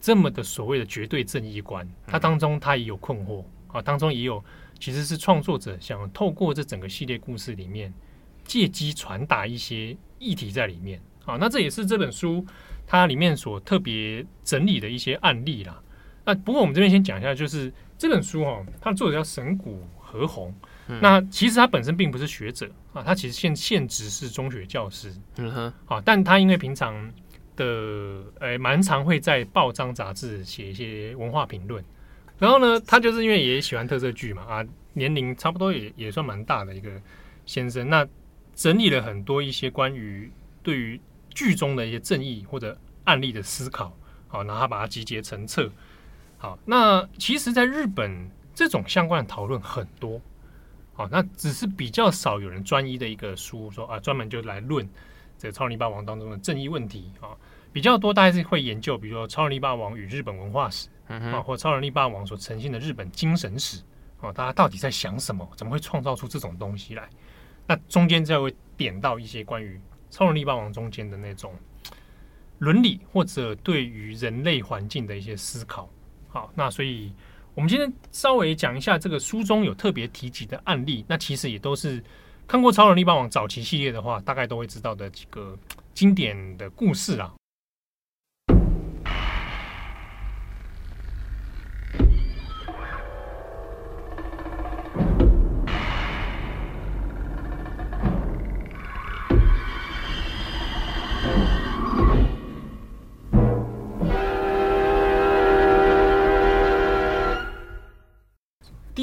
[0.00, 4.40] 这么的所谓的绝对正义观，他当中他也有困惑啊，当中也有
[4.78, 7.92] 其实是创作者想透过这整个系列故事里面
[8.44, 11.36] 借机传达一些议题在里面啊。
[11.40, 12.46] 那这也是这本书
[12.86, 15.82] 它里面所特别整理的一些案例啦。
[16.24, 20.24] 那不过我们这边先讲一下，就是这本书哈，它的作者叫神谷和
[20.94, 21.00] 宏。
[21.02, 27.12] 那其实他本身并不是学者啊，他其实现现职是中学教师，嗯哼，啊，但他因为平常
[27.56, 31.84] 的诶蛮常会在报章杂志写一些文化评论，
[32.38, 36.90] 然后呢，他就是因为也喜欢特色剧嘛，啊，年龄差不多也也算蛮大的一个
[37.46, 38.06] 先生，那
[38.54, 40.30] 整理了很多一些关于
[40.62, 41.00] 对于
[41.34, 43.96] 剧中的一些正义或者案例的思考，
[44.28, 45.70] 好，然后他把它集结成册，
[46.38, 50.20] 好，那其实在日本这种相关的讨论很多。
[50.94, 54.86] 好，那只是比较少有人专一的一个书说啊，专门就来论
[55.38, 57.32] 这个超人力霸王当中的正义问题啊。
[57.72, 63.82] 比较多大家是会研究，比如说超人力霸王与日本文化史啊，或超人力霸王所呈现的日本精神史
[64.20, 65.50] 啊，大家到底在想什么？
[65.56, 67.08] 怎么会创造出这种东西来？
[67.66, 71.54] 那中间就会点到一些关于超能力霸王中间的那种
[72.58, 75.88] 伦理或者对于人类环境的一些思考。
[76.28, 77.10] 好，那所以。
[77.54, 82.02] 我们今天稍微讲一下这个书中有特别提及的案例，那其实也都是
[82.46, 85.56] 看过《超能力霸王》早期系列的话，大概都会知道的几个
[85.92, 87.32] 经典的故事啊。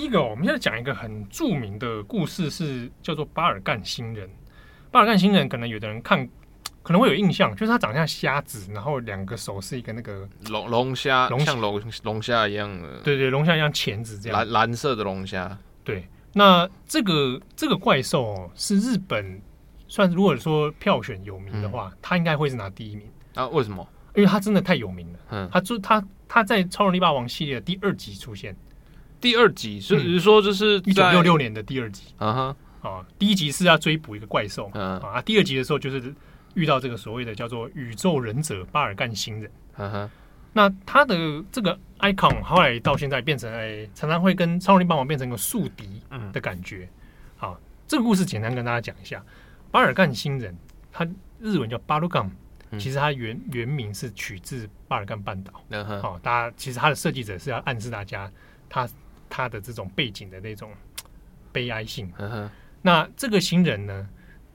[0.09, 4.27] 这个我们现在讲一个很著名的故事，是叫做巴尔干星人。
[4.89, 6.27] 巴尔干星人可能有的人看
[6.81, 13.01] 可能会有印象，就是他长得像虾子，然后两个手是一个那个龙龙虾，龙像龙龙虾一样的。
[13.03, 14.39] 对对，龙虾一样钳子这样。
[14.39, 15.55] 蓝蓝色的龙虾。
[15.83, 19.39] 对，那这个这个怪兽哦，是日本
[19.87, 23.47] 算如果说票选有名的话，他、嗯、应该会是拿第一名啊？
[23.49, 23.87] 为什么？
[24.15, 25.19] 因为他真的太有名了。
[25.29, 28.57] 嗯，他就他他在超人力霸王系列的第二集出现。
[29.19, 32.55] 第二集是，是说就是一九六六年的第二集，啊哈。
[32.81, 36.15] 啊，第一集是要追捕一个怪兽，嗯、啊，第二集的时候就是
[36.53, 40.09] 遇到这个所谓的叫做宇宙忍者巴尔干星人，啊哈，
[40.53, 46.01] 那他的这个 icon 后来到现在变成哎，常常会跟超人力霸王变成一个宿敌
[46.31, 46.87] 的感觉，
[47.35, 49.21] 好、嗯啊，这个故事简单跟大家讲一下，
[49.71, 50.57] 巴尔干星人
[50.89, 51.05] 他
[51.41, 52.31] 日文叫巴鲁冈，
[52.79, 55.61] 其实他原原名是取自巴尔干半岛。
[55.67, 58.31] 嗯哼，哦，大家其实他的设计者是要暗示大家，
[58.69, 58.87] 他
[59.29, 60.71] 他的这种背景的那种
[61.51, 62.11] 悲哀性。
[62.81, 64.09] 那这个新人呢，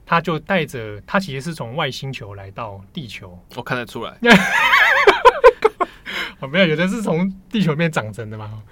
[0.05, 4.19] 他就带着他其实是从外星球来到地球，我看得出来。
[6.41, 8.63] 哦，没有，有的是从地球面长成的嘛。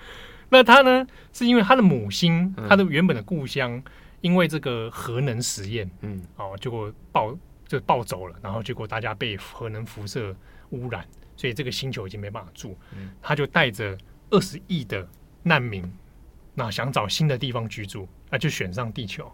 [0.48, 3.82] 那他呢，是因为他的母星，他的原本的故乡，
[4.20, 7.34] 因为这个核能实验，嗯，哦，结果爆
[7.66, 10.34] 就爆走了，然后结果大家被核能辐射
[10.70, 12.76] 污染，所以这个星球已经没办法住。
[12.94, 13.96] 嗯他就带着
[14.30, 15.08] 二十亿的
[15.42, 15.84] 难民，
[16.54, 19.30] 那想找新的地方居住，那就选上地球，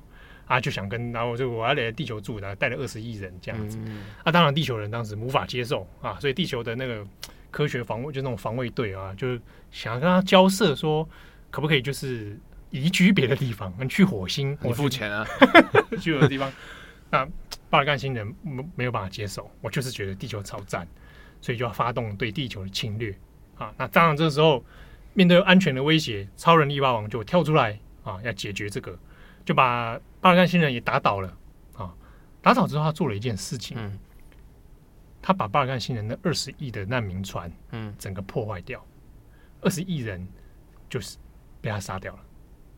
[0.46, 3.78] 啊，就想跟然后就我要来地球住，然后带了二十亿人这样子。
[4.24, 7.06] 啊，当然地球人当时无法接受啊，所以地球的那个。
[7.50, 9.40] 科学防卫就那种防卫队啊，就是
[9.70, 11.02] 想要跟他交涉，说
[11.50, 12.38] 可不可以就是
[12.70, 14.56] 移居别的地方，能 去火星？
[14.60, 15.26] 我付钱啊，
[15.98, 16.52] 去别的地方。
[17.10, 17.26] 那
[17.70, 20.86] 巴尔干星人没没有办法接受，我就是觉得地球超赞，
[21.40, 23.16] 所以就要发动对地球的侵略
[23.56, 23.72] 啊。
[23.78, 24.62] 那当然这时候
[25.18, 28.96] 面对安全的威胁，超人力霸王就跳出来啊，要解决这个，
[29.44, 31.36] 就把巴尔干星人也打倒了
[31.74, 31.92] 啊。
[32.40, 33.76] 打倒之后，他做了一件事情。
[33.76, 33.98] 嗯
[35.20, 38.82] 他把巴尔干星人的二十亿的难民船，嗯，整个破坏掉，
[39.60, 40.26] 二十亿人
[40.88, 41.18] 就是
[41.60, 42.20] 被他杀掉了，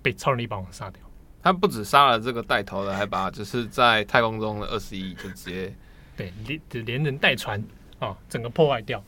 [0.01, 1.03] 被超人力霸王杀掉。
[1.43, 5.73] 他不止杀了这个带头的，还把就是在太空中的二十亿就直接
[6.17, 7.61] 对连连人带船
[7.99, 9.05] 啊、哦，整个破坏掉。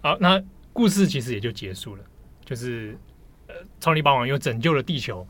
[0.00, 2.04] 好，那故事其实也就结束了，
[2.50, 2.98] 就是
[3.46, 5.26] 呃，超人力霸王又拯救了地球。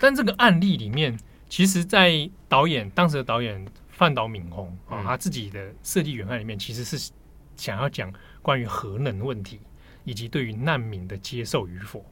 [0.00, 1.16] 但这个案例里面，
[1.48, 3.64] 其实，在导演当时的导演。
[3.98, 7.10] 范岛敏宏啊，他自己的设计原案里面其实是
[7.56, 9.58] 想要讲关于核能问题，
[10.04, 12.06] 以及对于难民的接受与否。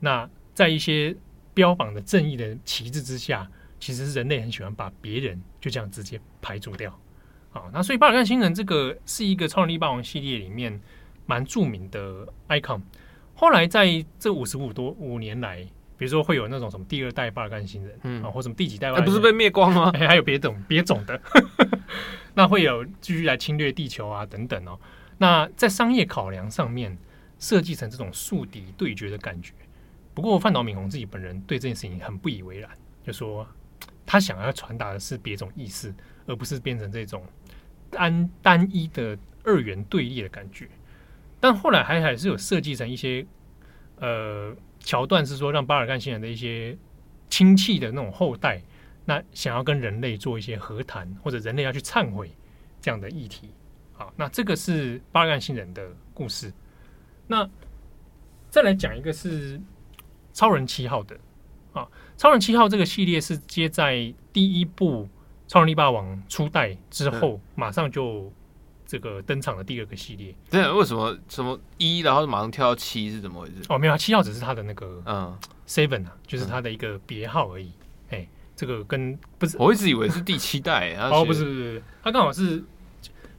[0.00, 1.14] 那在一些
[1.54, 6.90] 标榜的正义的旗帜之下，其实是人类很喜欢把别人就这样直接排除掉
[7.52, 7.70] 啊。
[7.72, 10.80] 那所以巴尔干星人这个是一个超能力霸王系列里面
[11.26, 12.82] 蛮著名的 icon。
[13.40, 15.66] 后来在这五十五多五年来。
[15.96, 19.90] 比如说会有那种什么第二代巴尔干星人，嗯啊，或什么第几代巴尔干星人，不是被灭光吗？
[19.92, 21.20] 哎，还有别种别种的，
[22.32, 24.80] 那会有继续来侵略地球啊等等哦。
[25.18, 26.96] 那在商业考量上面，
[27.38, 29.52] 设计成这种宿敌对决的感觉。
[30.14, 32.70] 不过范岛敏宏自己本人对这件事情很不以为然，
[33.04, 33.46] 就说
[34.06, 37.22] 他想要传达的是别种意思，而不是变成这种
[37.90, 40.66] 单单一的二元对立的感觉。
[41.40, 43.26] 但后来还还是有设计成一些
[43.96, 44.54] 呃。
[44.82, 46.74] 桥段是说，让巴尔干星人的一些
[47.28, 48.62] 亲戚的那种后代，
[49.04, 52.30] 那想要跟人类做一些和谈，或者人类要去忏悔
[52.80, 53.50] 这样的议题。
[53.92, 56.50] 好，那这个是巴尔干星人的故事。
[57.26, 57.46] 那
[58.48, 59.60] 再来讲一个是
[60.32, 61.14] 超人七号的
[61.74, 65.06] 啊，超人七号这个系列是接在第一部
[65.46, 68.32] 超人力霸王初代之后，马上就。
[68.90, 73.62] 这个登场的第二个系列，对，为什么什么一，然后马上跳到七是怎么回事？
[73.68, 77.70] 哦，没有，七号只是他的那个嗯 seven 啊，就是他的一个别号而已。
[78.08, 78.26] 哎、嗯，
[78.56, 80.96] 这个跟不是，我一直以为是第七代。
[81.08, 82.64] 哦，不是不是，他刚好是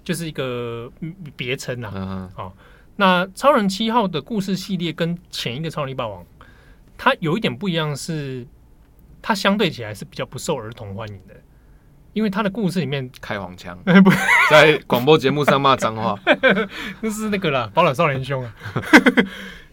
[0.06, 0.90] 就是一个
[1.36, 1.92] 别称啊。
[1.94, 2.54] 嗯哼，哦，
[2.96, 6.26] 那超人七号的故事系列跟前一个超人力霸王，
[6.98, 8.48] 它有一点不一样，是
[9.22, 11.36] 它相对起来是比较不受儿童欢迎的。
[12.14, 14.12] 因为他的故事里面开黄腔， 不
[14.50, 16.20] 在广播节目上骂脏话，
[17.00, 18.54] 那是那个啦，宝岛少年兄啊。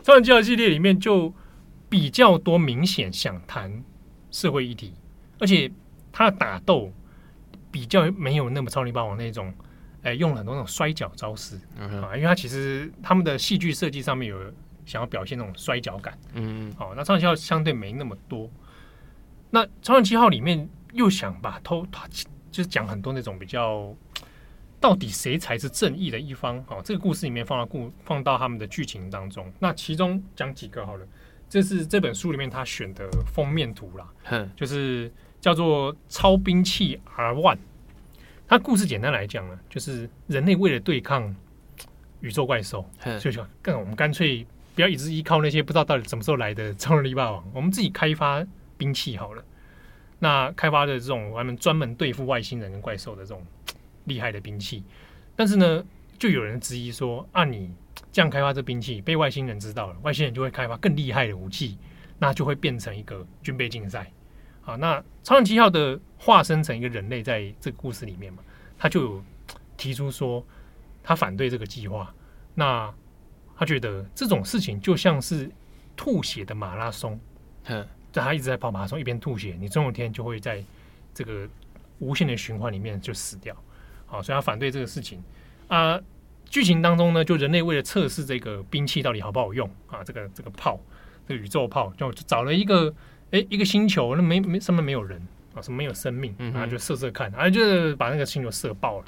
[0.03, 1.35] 超人七号系列里面就
[1.88, 3.83] 比较多明显想谈
[4.31, 4.94] 社会议题，
[5.40, 5.70] 而且
[6.12, 6.92] 他的打斗
[7.70, 9.53] 比较没有那么超人霸王那种，
[10.03, 14.38] 哎，用了很多那种摔跤招式、嗯、啊，因为他其实他们的戏剧设计上面有
[14.87, 18.48] 想要表现那种摔跤感，嗯，好、啊，那超人七号相对没那么多。
[19.51, 20.68] 那超人七号里面。
[20.98, 21.87] 又想把偷，
[22.50, 23.94] 就是讲很多那种比较，
[24.80, 26.58] 到底谁才是正义的一方？
[26.68, 29.50] 哦，这个故事里面放到故放到他们的剧情当中。
[29.61, 31.06] 那其中讲几个好了，
[31.48, 37.58] 这是这本书里面他选的封面图啦，哼，就是叫做超兵器 R One。
[38.48, 41.32] 它故事简单来讲呢，就是人类为了对抗
[42.22, 42.84] 宇宙怪兽，
[43.20, 48.44] 所以说，更我们干脆不要一直依靠那些不知道到底什么时候来的超能力霸王，我们自己开发
[48.76, 49.44] 兵器好了。
[50.18, 53.44] 那开发的这种，他们专门对付外星人跟怪兽的这种
[54.04, 54.83] 厉害的兵器，
[55.37, 55.85] 但是呢，
[56.18, 57.70] 就有人质疑说，啊，你
[58.11, 61.78] 这样开发这兵器，被外星人知道了，外星人就会开发更厉害的武器，
[62.18, 64.11] 那就会变成一个军备竞赛。
[64.61, 68.42] 好，那超人七号的化身成一个人类，在这个故事里面嘛，
[68.76, 69.24] 他就有
[69.76, 70.44] 提出说，
[71.02, 72.12] 他反对这个计划。
[72.54, 72.92] 那
[73.57, 75.50] 他觉得这种事情就像是
[75.96, 77.18] 吐血的马拉松。
[78.12, 80.62] 他一直在跑马拉松，一边吐血，你总有一天就会在
[81.14, 81.49] 这个
[81.99, 83.57] 无限的循环里面就死掉。
[84.07, 85.23] 好，所以他反对这个事情。
[85.68, 86.01] 啊，
[86.47, 90.81] 剧情当中呢，就人类为了测试这个兵器到底好不好用啊，这个这个炮，
[91.27, 92.94] 这个宇宙炮，就找了一个
[93.33, 95.21] 哎一个星球，那没没上面没有人
[95.55, 99.05] 啊，什么没有生命，然后就射射看，然后就把那个星球射爆了，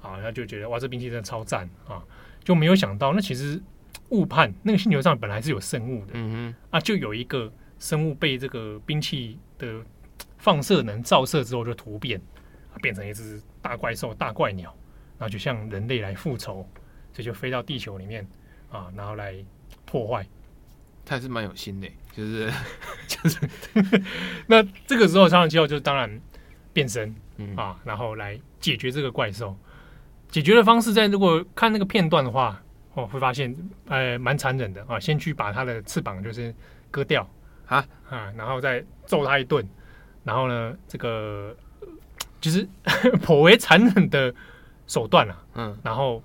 [0.00, 2.00] 啊，然后就觉得哇，这兵器真的超赞啊，
[2.44, 3.60] 就没有想到那其实
[4.10, 9.82] 误判，那个星球上本来是有生物的，嗯啊，就有一个生物被这个兵器的
[10.38, 12.20] 放射能照射之后就突变，
[12.80, 14.72] 变成一只大怪兽、大怪鸟。
[15.18, 16.66] 然后就向人类来复仇，
[17.12, 18.26] 所以就飞到地球里面
[18.70, 19.34] 啊，然后来
[19.84, 20.26] 破坏。
[21.04, 22.50] 他还是蛮有心的，就是
[23.06, 23.38] 就是。
[24.46, 26.18] 那这个时候，超人七号就当然
[26.72, 29.54] 变身、嗯、啊，然后来解决这个怪兽。
[30.30, 32.62] 解决的方式，在如果看那个片段的话，
[32.94, 33.54] 哦，会发现
[33.88, 34.98] 呃蛮残忍的啊。
[34.98, 36.54] 先去把它的翅膀就是
[36.90, 37.28] 割掉
[37.70, 39.66] 啊啊，然后再揍他一顿，
[40.24, 41.56] 然后呢，这个
[42.38, 42.68] 就是
[43.24, 44.34] 颇为残忍的。
[44.86, 46.20] 手段了、啊，嗯，然后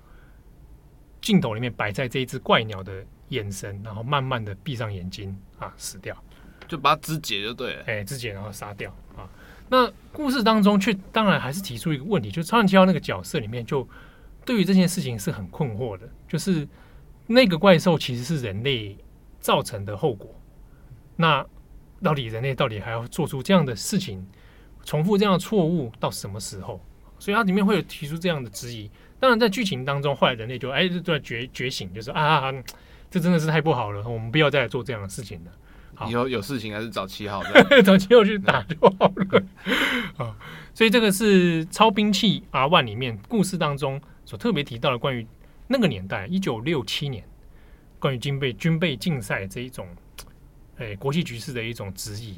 [1.20, 2.92] 镜头里面摆在这一只怪鸟的
[3.28, 6.20] 眼神，然后慢慢的闭上眼睛啊，死掉，
[6.66, 9.30] 就把它肢解就对了，哎，肢解然后杀掉啊。
[9.68, 13.88] 那故事当中却当然还是提出一个问题，就是超人七号那个角色里面，就
[14.44, 16.66] 对于这件事情是很困惑的，就是
[17.28, 18.96] 那个怪兽其实是人类
[19.38, 20.28] 造成的后果，
[21.16, 21.44] 那
[22.02, 24.24] 到底人类到底还要做出这样的事情，
[24.84, 26.80] 重复这样的错误到什么时候？
[27.18, 28.90] 所以它里面会有提出这样的质疑。
[29.18, 32.52] 当然，在剧情当中，后来人类就哎，就在觉觉醒，就是啊，啊，
[33.10, 36.06] 这真的是太不好了，我们不要再来做这样的事情了。
[36.10, 39.42] 以后有事情还是找七号的，找七号去打就好了。
[40.18, 40.36] 啊，
[40.74, 45.26] 所以这个是超兵器 R One 里面故事当中所特别提到的关于
[45.66, 47.24] 那个年代一九六七年
[47.98, 49.88] 关于军备军备竞赛这一种
[50.78, 52.34] 哎国际局势的一种质疑。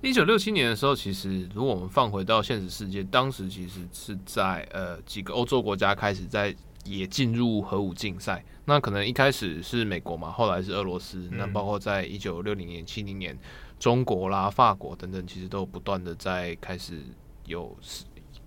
[0.00, 8.44] 一九六七年的时候，其实如果我们放回到现实世界，当时其实是在呃几个欧洲国家开始在也进入核武竞赛。
[8.64, 11.28] 那可能一开始是美国嘛，后来是俄罗斯。
[11.32, 13.36] 嗯、那包括在一九六零年、七零年，
[13.80, 17.02] 中国啦、法国等等，其实都不断的在开始
[17.46, 17.76] 有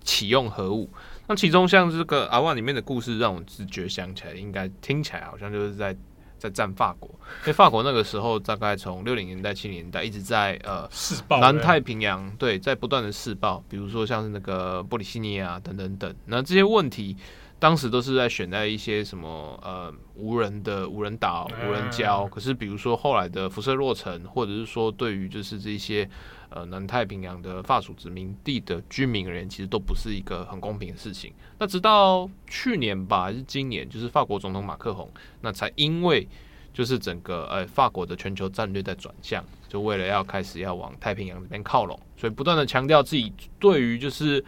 [0.02, 0.88] 启用核武。
[1.26, 5.94] 那其中像这个阿万里面的故事，让我直觉想起来，应该听起来好像就是在。
[6.42, 7.08] 在战法国，
[7.42, 17.16] 因为法国那个时候大概从六零年代、七零年代一直在呃试爆南太平洋对，在不断的试爆，比如说像是那个波利西尼亚等等等，那这些问题
[17.60, 26.10] 当时都是在选在一些什么呃无人的无人岛、无人礁，可是比如说后来的辐射落成，或者是说对于就是这些。
[26.54, 31.32] 呃，南太平洋的法属殖民地的居民而言，其实都不是一个很公平的事情。
[31.58, 35.10] 那直到去年吧，还是今年，就是法国总统马克宏，
[35.40, 36.28] 那才因为
[36.72, 44.44] 就是整个呃法国的全球战略在转向，就为了要开始要往太平洋这边靠拢，所以不断的强调自己对于就是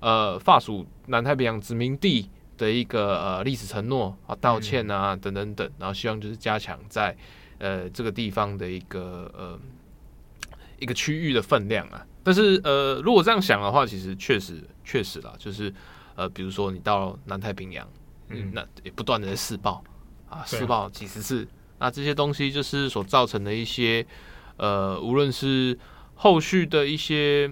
[0.00, 7.16] 呃法属南太平洋殖民地的一个呃历史承诺啊，道歉啊等等等，然后希望就是加强在
[7.58, 9.58] 呃这个地方的一个呃。
[10.78, 15.72] 一个区域的分量啊，但是呃，如果这样想的话，其实确实确实啦，就是
[16.14, 17.88] 呃，比如说你到南太平洋，
[18.28, 19.82] 嗯，那也不断的在试爆
[20.28, 21.46] 啊，试爆几十次，
[21.78, 24.06] 那这些东西就是所造成的一些
[24.56, 25.78] 呃，无论是
[26.14, 27.48] 后续的一些，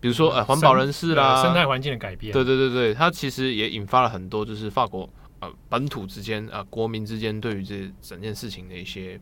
[0.00, 5.08] 比如说呃，环保人士啦，生态环境的改变，对对对对，它其实也引发了很多就是法国
[5.40, 9.20] 呃本土之间啊、呃、国民之间对于这整件事情的一些。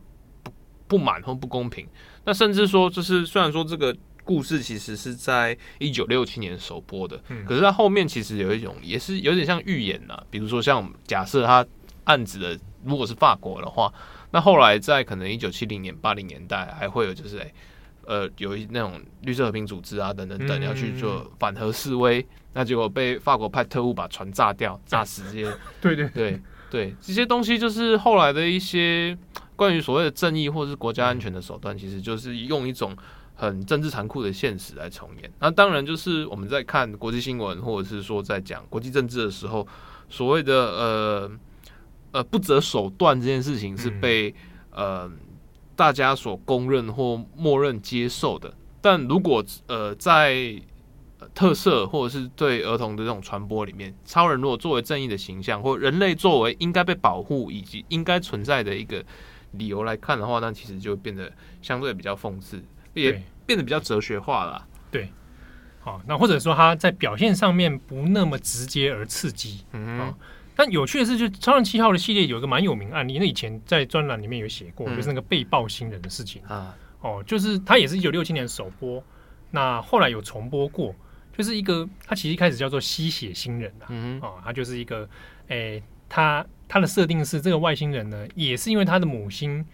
[0.87, 1.87] 不满或不公平，
[2.25, 10.21] 那甚至说，就是虽然说这个故事其实是在一九六七年首播的，嗯，可是它后面其实有一种也是有点像预言呐。
[10.29, 11.65] 比如说，像假设他
[12.05, 13.91] 案子的如果是法国的话，
[14.31, 17.53] 那后来在可能一九七零年、八零年代还会有就是诶，
[18.05, 29.17] 呃，有一那种绿色和平组织啊等等等要去做反核示威，那结果被法国派特务把船炸掉、炸死这些， 对对对对，这些东西就是后来的一些。
[29.55, 32.95] 关于所谓的正义或者是国家安全的手段，其实就是用一种
[33.33, 35.31] 很政治残酷的现实来重演。
[35.39, 39.67] 那当然，就是我们在看国际新闻，或者是说在讲国际政治的时候，
[40.09, 41.31] 所谓的呃
[42.11, 44.33] 呃不择手段这件事情是被
[44.71, 45.09] 呃
[45.75, 48.53] 大家所公认或默认接受的。
[48.81, 50.61] 但如果呃在
[51.33, 59.03] 特色或者是对儿童的这种传播里面，超人如果作为正义的形象，或人类作为应该被保护以及应该存在的一个。
[59.57, 61.31] 理由来看的话，那其实就变得
[61.61, 64.67] 相对比较讽刺，也变得比较哲学化了。
[64.91, 65.09] 对，
[65.81, 69.65] 好，那或者说他在表现上面不那么直接而刺激。
[69.73, 70.15] 嗯，嗯，
[70.55, 76.75] 但有趣的是，就超人七号的系列有一个蛮有名案例，那以前在专栏里面有写过，嗯、就是那个被爆星人的事情啊。
[77.01, 79.03] 哦，就是他也是一九六七年首播，
[79.51, 80.95] 那后来有重播过，
[81.37, 83.85] 就是一个他其实一开始叫做吸血星人啊。
[83.89, 85.09] 嗯，哦，他就是一个
[85.47, 85.81] 诶。
[86.07, 89.65] 他他的设定是这个外星人呢，也是因为他的母星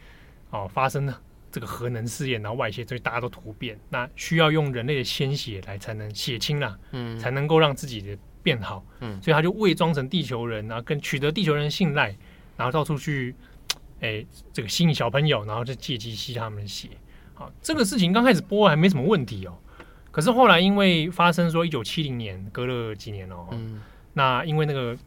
[0.49, 1.21] 哦发生了
[1.51, 12.15] 这个核能试验，然后外泄，所以大家都突变，那需要用人类的鲜血来才能血清啦，嗯，才能够让自己的变好，嗯，所以他就伪装成地球人，然后跟取得地球人的信赖，
[12.57, 13.35] 然后到处去。
[14.03, 16.89] 哎，这个吸引小朋友，然后就借机吸他们的血。
[17.35, 19.55] 好，这个事情刚开始播还没什么问题哦。
[20.09, 23.79] 可是后来因为发生说，一九七零年隔了几年哦，嗯、
[24.13, 24.97] 那因为那个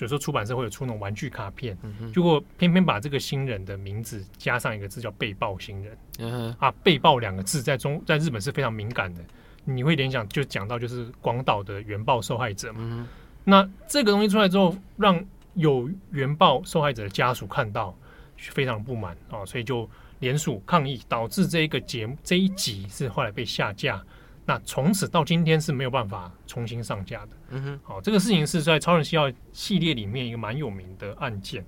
[0.00, 5.98] 有时候出版社会有出那种玩具卡片，嗯、结果偏偏把这个新人的名字加上一个字叫“被爆新人”。
[6.18, 9.22] 嗯、啊，“被爆”两个字在中在日本是非常敏感的，
[9.64, 12.80] 你会联想就讲到就是广岛的原爆受害者嘛。
[12.82, 13.08] 嗯、
[13.44, 15.24] 那这个东西出来之后，让
[15.54, 17.96] 有原爆受害者的家属看到。
[18.36, 24.04] 非常不满啊、哦，所以就联署抗议，导致这一个节目这一集是后来被下架。
[24.46, 27.28] 那从此到今天是没有办法重新上架的。
[27.50, 31.64] 嗯哼，好、哦，这个事情是在《超人西奥》系列里面一个蛮有名的案件。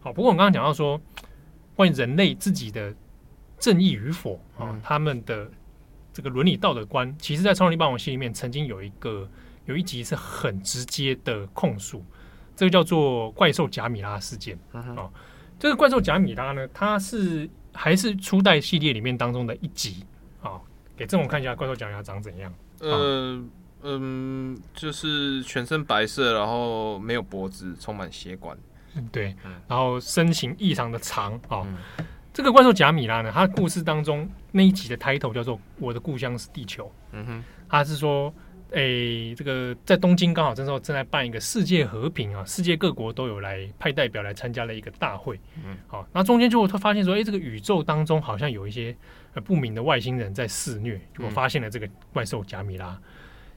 [0.00, 1.00] 好、哦，不过我刚刚讲到说，
[1.74, 2.94] 关于人类自己的
[3.58, 5.50] 正义与否啊、哦，他们的
[6.12, 9.28] 这个伦理道德观，其实，在《超人力霸王》系里面曾经有一个
[9.66, 12.04] 有一集是很直接的控诉，
[12.54, 14.84] 这个叫做怪兽贾米拉事件啊。
[14.88, 15.12] 嗯哦
[15.58, 20.15] 这个怪兽贾米拉呢，它是还是初代系列里面当中的一集啊，
[20.96, 22.52] 给郑总看一下怪兽贾米拉长怎样？
[22.80, 23.42] 呃，
[23.82, 28.56] 嗯，就是全身白色，然后没有脖子，充满血管。
[29.12, 29.36] 对，
[29.68, 31.66] 然后身形异常的长啊。
[31.66, 31.76] 嗯、
[32.32, 36.86] 这个怪兽贾米拉呢，他故事当中那一集的 title 叫做《我的故乡是地球》。
[37.12, 38.32] 嗯哼，它是说。
[38.72, 45.38] 诶、欸，这个在东京刚好这时候正在办一个世界和平啊，世界各国都有来派代表来参加了一个大会。
[45.64, 48.94] 嗯，好，那中间就会发现说，诶、欸，这个宇宙当中好像有一些
[49.40, 53.00] 不明的外星人在肆虐，结果发现了这个怪兽贾米拉。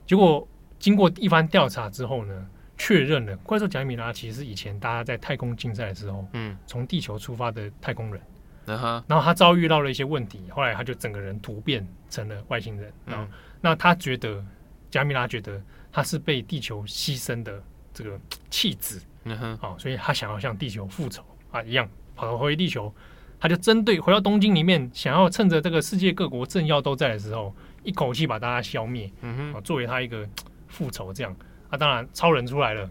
[0.06, 8.22] 结果经过一番调查之后呢，确认了怪兽贾米拉其实是以前大家在太空竞赛的时候，嗯，从地球出发的太空人。
[8.66, 12.94] 嗯、然后他遭遇到了一些问题，后来他就整个人突变成了外星人。
[13.06, 14.44] 然后，嗯、那他觉得。
[14.92, 15.62] 贾米拉觉得
[15.92, 17.62] 他是被地球牺牲的
[17.94, 18.20] 这个
[18.50, 22.92] 弃子，嗯哼，好，所以他想要向地球复仇啊，一样跑回地球，
[23.40, 30.28] 他就针对回到东京里面，想要趁着这个世界各国政要都在的时候，一口气把大家消灭，嗯哼，作为他一个
[30.68, 31.36] 复仇这样
[31.70, 31.78] 啊。
[31.78, 32.90] 当然，超人出来了，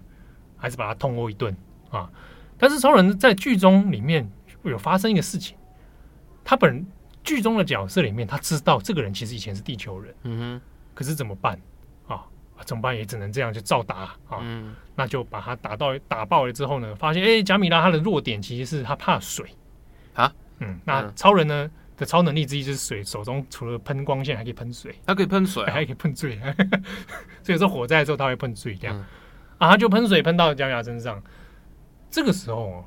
[0.57, 1.55] 还是把他痛殴一顿
[1.91, 2.11] 啊。
[2.57, 4.29] 但是超人在剧中里面
[4.65, 5.57] 有发生一个事情，
[6.45, 6.85] 他本
[7.23, 10.61] 剧中的角色里面，他知道这个人其实以前是地球人，嗯哼，
[10.95, 11.61] 可是怎么办
[12.07, 12.25] 啊？
[12.65, 12.97] 怎么办？
[12.97, 13.97] 也只能这样就照打
[14.29, 14.41] 啊！
[14.41, 19.58] 嗯、那就把他打到打爆了之后呢，发现哎，贾米拉他的弱点其实是他怕水啊。
[20.61, 26.39] 嗯，那超人呢的超能力之一就是水，手中除了喷光线还可以喷水，他可以喷水、啊， 还可以喷水。
[27.43, 29.01] 所以说火灾的时候他会喷水，这样、嗯、
[29.59, 31.23] 啊，他就喷水喷到贾米拉身上。
[32.11, 32.85] 这个时候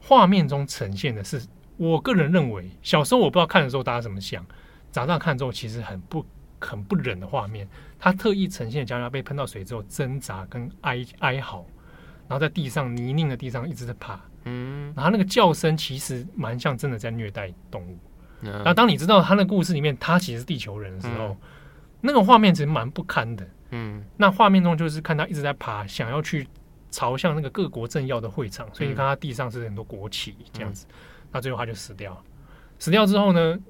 [0.00, 1.40] 画面中呈现的是，
[1.76, 4.44] 我个人认为，小时候我不知道看的时候大家怎么想，
[4.90, 6.24] 长大看之后其实很不。
[6.64, 11.66] 很不忍的画面，他特意呈现姜牙被喷到水之后挣扎跟哀哀嚎，
[12.28, 17.98] 然后在地上泥泞的地上一直在爬，嗯，然后那个叫声其实蛮像真的在虐待动物。
[18.40, 21.36] 然后、嗯、当你知道他那故事里面他其实是地球人的时候，嗯、
[22.00, 26.46] 那个画面其实蛮不堪的，嗯，那画面中就是看他一直在爬，想要去
[26.90, 30.94] 朝向那个各国政要的会场，所以你看他地上是很多国旗这样子，嗯、
[31.32, 32.20] 那最后他就死掉了。
[32.78, 33.58] 死掉之后呢？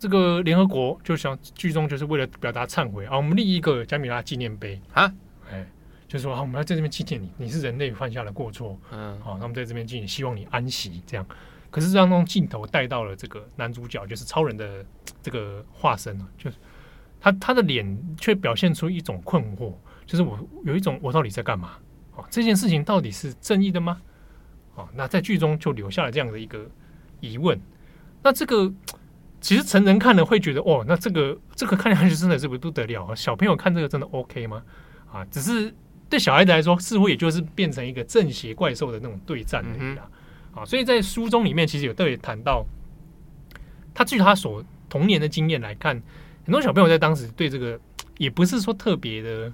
[0.00, 4.80] 这个联合国就想剧中就是为了表达忏悔啊，我们立一个加米拉纪念碑。
[4.94, 5.12] 啊，哎，
[6.10, 11.24] 就是说啊，我们要在这边纪念你，你是人类犯下的过错，嗯，好，那我们在这边纪念，希望你安息，这样。
[11.70, 14.84] 可是这样用镜头带到了这个男主角，就是超人的
[15.22, 16.56] 这个化身啊，就是
[17.20, 19.72] 他他的脸却表现出一种困惑，
[20.04, 21.78] 就是我有一种我到底在干嘛？
[22.16, 24.02] 啊，这件事情到底是正义的吗？
[24.74, 26.68] 啊，那在剧中就留下了这样的一个
[27.20, 27.56] 疑问，
[28.20, 28.74] 那这个。
[29.42, 33.14] 其实成人看了会觉得哦，那这个这个看上去真的是不不得了啊！
[33.14, 34.62] 小朋友看这个真的 OK 吗？
[35.10, 35.74] 啊，只是
[36.10, 40.10] 对小孩子来说，似乎也就是变成一个正邪怪兽的那种对战而已啊！
[40.56, 42.66] 啊，所以在书中里面其实有特别谈到，
[43.94, 46.02] 他据他所童年的经验来看，
[46.44, 47.78] 很多小朋友在当时对这个
[48.18, 49.52] 也不是说特别的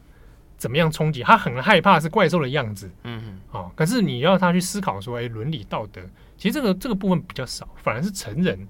[0.57, 6.01] 怎么样冲击，他很害怕是怪兽的样子，嗯嗯，啊，可是你要他去思考说，哎，伦理道德，
[6.39, 8.67] 其实这个这个部分比较少，反而是成人。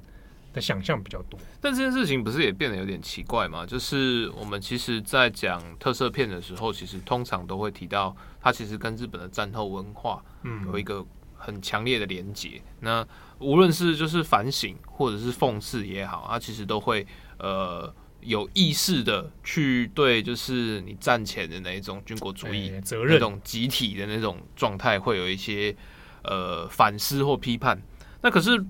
[0.57, 3.67] 的想象比较多，但这件事情不是也变得有点奇怪吗？
[3.67, 11.05] 就是我们其实，在讲特色片的时候，其实通常都会提到，它其实跟日本的战后文化，嗯，有一个
[11.35, 12.57] 很强烈的连结。
[12.57, 17.07] 嗯、那无论是就是反省或者是讽刺也好，它其实都会
[17.39, 25.77] 呃有意识的去对，就是你战前的那一种军国主义责任、那种集体的那种状态，会有一些
[26.25, 27.79] 呃反思或批判。
[28.23, 28.65] 那可是，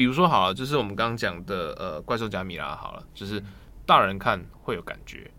[0.00, 3.42] 比如说好了，就是我们刚刚讲的呃怪兽加米拉好了，就是
[3.84, 5.30] 大人看会有感觉，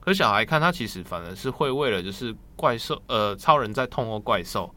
[0.00, 4.74] 可小孩看他其实反而是会为了就是怪兽呃超人在痛殴怪兽，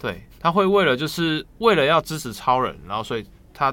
[0.00, 3.70] 对，他会为了就是为了要支持超人，然后所以他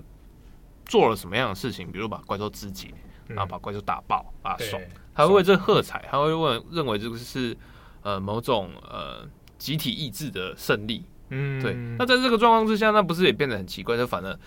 [0.84, 2.93] 做了什么样的事情，比如把怪兽肢解。
[3.30, 4.82] 然后把怪兽打爆啊，爽！
[5.14, 7.53] 他会为这喝彩，他会问认为这个是
[8.01, 9.28] 呃某种呃
[9.58, 11.03] 集体意志的胜利。
[11.28, 11.74] 嗯，对。
[11.99, 13.97] 那在这个状况之下，那不是也变得很奇怪？
[13.97, 14.39] 就反而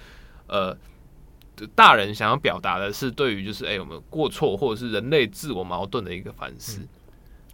[0.50, 0.76] 呃
[1.74, 6.80] 大人想要表达的是对于就是哎我们过错或者是人类自我矛盾的一个反思。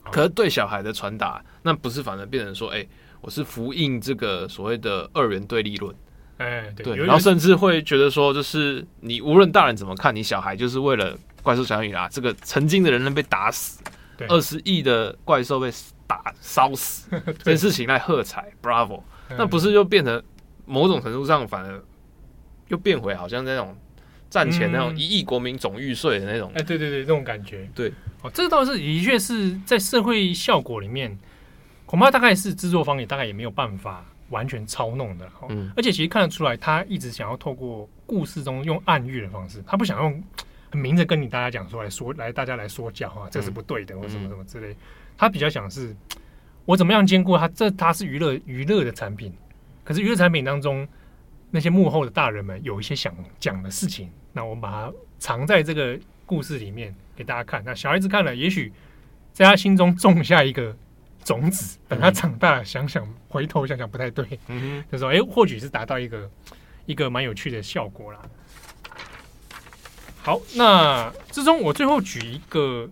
[0.04, 2.86] 嗯、可是对小孩的传达，那不是反而变成说哎
[3.20, 5.94] 我是呼应这个所谓的二元对立论。
[6.38, 13.82] 哎，对，对，然后甚至会觉得说，就是你无论大人怎么看，你小孩就是为了怪兽小米拉这个曾经的人类被打死，
[14.28, 15.72] 二十亿的怪兽被
[16.06, 17.08] 打烧死
[17.42, 19.02] 这件事情来喝彩，Bravo！
[19.30, 20.22] 那不是就变成
[20.66, 21.82] 某种程度上反而
[22.68, 23.76] 又变回好像那种
[24.30, 27.92] 战前那种一亿国民总预税的那种，哎，对对对，这种感觉，对，
[28.22, 31.18] 哦，这个倒是的确是在社会效果里面，
[31.84, 34.04] 恐怕大概是制作方也大概也没有办法。
[34.30, 40.20] 完全操弄的，嗯，而且其实看得出来，他一直想要透过故事中用暗喻的方式，他不想用
[40.68, 44.74] 很明着跟你大家讲说来说来大家来说教啊，这是不对的，或什么什么之类。
[45.16, 45.94] 他比较想是，
[46.64, 49.32] 我怎么样兼顾他这他是娱乐娱乐的产品，
[49.84, 50.84] 可是娱乐产品当中
[51.50, 57.62] 那些幕后的大人们有一些想讲的事情，那我们把它藏在这个故事里面给大家看。
[57.64, 58.72] 那小孩子看了，也许
[59.32, 60.76] 在他心中种下一个。
[61.24, 66.30] 种子，等他长大，想想回头想想不太对，嗯、就说哎、欸，或许是达到一个
[66.84, 68.22] 一个蛮有趣的效果啦。
[70.22, 72.88] 好，那之中我最后举一个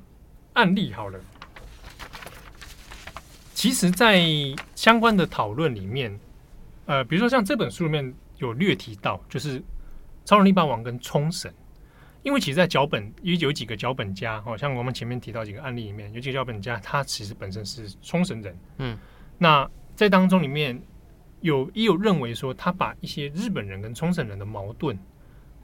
[0.54, 1.20] 案例好了。
[3.54, 4.20] 其实，在
[4.74, 6.18] 相关的讨论里面，
[6.86, 8.12] 呃，比如说像这本书里面
[8.46, 9.62] 有略提到，就是
[10.24, 11.52] 超人力霸王跟冲绳。
[12.22, 18.98] 因为其实，在脚本也有几个脚本家，哦，像我们前面提到几个案例里面，有几个脚本家，他其实本身是冲绳人，嗯，
[19.36, 20.80] 那在当中里面
[21.42, 24.98] 有也有认为说，他把一些日本人跟冲绳人的矛盾，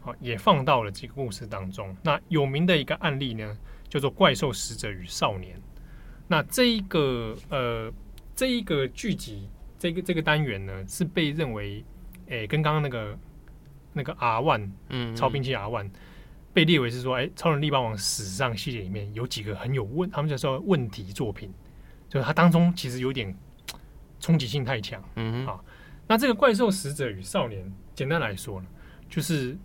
[0.03, 1.97] 哦，也放到了这个故事当中。
[2.03, 3.57] 那有名的一个案例呢，
[3.89, 5.57] 叫做《怪兽使者与少年》。
[6.29, 7.91] 那这一个呃，
[8.37, 11.83] 这一个剧集，这个这个单元呢，是被认为，
[12.31, 13.19] 诶，跟刚刚那个
[13.93, 15.91] 那个 R One，嗯，超兵器 R One。
[16.53, 21.49] 被列为是说，哎、欸，《超人力霸王》史上系列里面有几个很有问，他们就说问题作品，
[22.09, 23.33] 就是它当中其实有点
[24.19, 25.01] 冲击性太强。
[25.15, 25.61] 嗯哼，啊，
[26.09, 28.67] 那这个怪兽使者与少年，简单来说呢，
[29.09, 29.57] 就是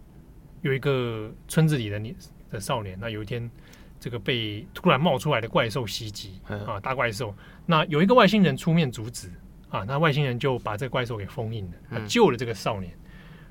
[0.61, 2.15] 有一个村子里的你
[2.51, 3.49] 的少年，那有一天
[3.99, 7.35] 这个被突然冒出来的怪兽袭击啊，大怪兽，
[7.65, 9.31] 那有一个外星人出面阻止
[9.75, 12.91] 啊，那外星人就把这个怪兽给封印了，他救了这个少年。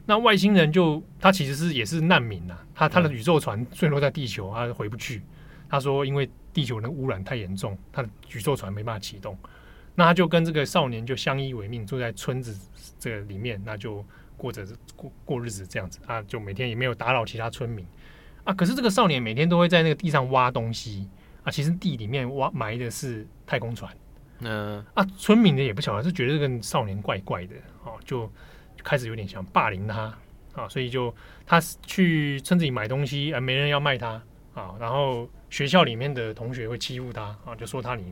[0.06, 5.22] 那外星人就他其实是也是难民呐、啊，他他的宇宙船坠落在地球，他回不去。
[5.68, 9.36] 他说因为地球的污染太严重，他的宇宙船没办法启动。
[9.94, 12.58] 那他就跟这个少年就相依为命，住在村子
[12.98, 14.04] 这个里面，那就
[14.36, 14.66] 过着
[14.96, 17.86] 过过日子这样子啊，就每天也没有打扰其他村民
[18.44, 18.52] 啊。
[18.52, 21.08] 可是这个少年每天都会在那个地上挖东西
[21.44, 23.90] 啊，其实地里面挖埋的是太空船。
[24.44, 28.30] 嗯啊，村民呢也不晓得，是觉得这个少年怪怪的哦，就。
[28.82, 30.14] 开始有点想霸凌他
[30.52, 31.14] 啊，所以就
[31.46, 34.20] 他去村子里买东西，啊没人要卖他
[34.52, 34.74] 啊。
[34.78, 38.04] 然后学校里面的同学会欺负他啊，就说他你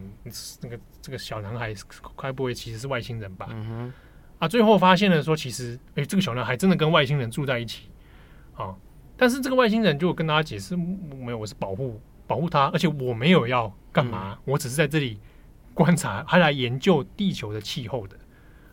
[0.63, 1.75] 那个这个小男孩
[2.17, 3.49] 该不会其实是外星人吧？
[3.51, 3.93] 嗯。
[4.39, 7.91] 啊，最后发现了说，其实哎，这个小男孩真的跟外星人住在一起
[8.55, 8.75] 啊。
[9.15, 15.21] 但是这个外星人就跟大家解释，没有，我是保护保护他，而且我没有要干嘛，我只是在这里
[15.75, 18.17] 观察，他来研究地球的气候的。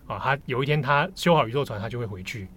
[0.07, 2.47] 啊，他有一天他修好宇宙船，他就会回去。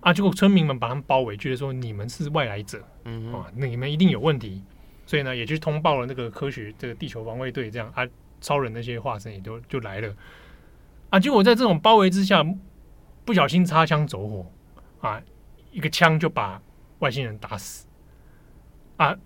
[0.00, 4.62] 啊，结果村民们把他们包围，觉得说你们是外来者，嗯啊，那你们一定有问题，
[5.06, 8.06] 所以呢，也去通报了那个科学这个地球防卫队，这样啊，
[8.40, 10.14] 超人那些化身也都就来了。
[11.10, 12.44] 啊，结果在这种包围之下，
[13.24, 14.46] 不小心擦枪走火，
[15.00, 15.20] 啊，
[15.72, 16.60] 一个枪就把
[16.98, 17.86] 外星人打死。
[18.98, 19.16] 啊，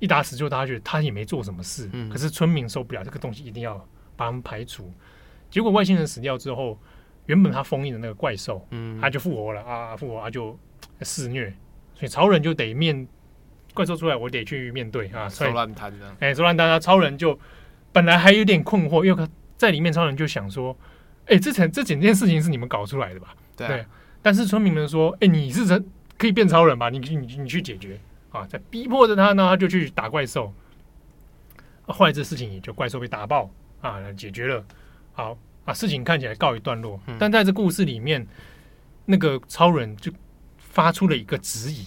[0.00, 3.76] 一打死就大家觉得他也没做什么事，可是村民受不了这个东西，一定要
[4.16, 4.92] 把他们排除。
[5.48, 6.76] 结果外星人死掉之后，
[7.26, 10.58] 原本他封印的那个怪兽，嗯，他就复活了啊，复活他就
[11.02, 11.48] 肆虐，
[11.94, 13.06] 所以超人就得面
[13.74, 17.38] 怪兽出来，我得去面对啊，收烂摊这样，哎，收烂摊，超人就
[17.92, 20.76] 本来还有点困惑，因为在里面，超人就想说，
[21.26, 23.34] 哎，这整这整件事情是你们搞出来的吧？
[23.56, 23.84] 对，
[24.22, 25.84] 但是村民们说，哎，你是人
[26.16, 26.88] 可以变超人吧？
[26.88, 30.52] 你你你去解决啊，在逼迫着他呢，他就去打怪兽。
[31.86, 33.50] 后来这事情也就怪兽被打爆
[33.80, 34.64] 啊，解决了。
[35.12, 37.00] 好啊，事情看起来告一段落。
[37.18, 38.26] 但在这故事里面，
[39.04, 40.12] 那个超人就
[40.58, 41.84] 发出了一个质疑：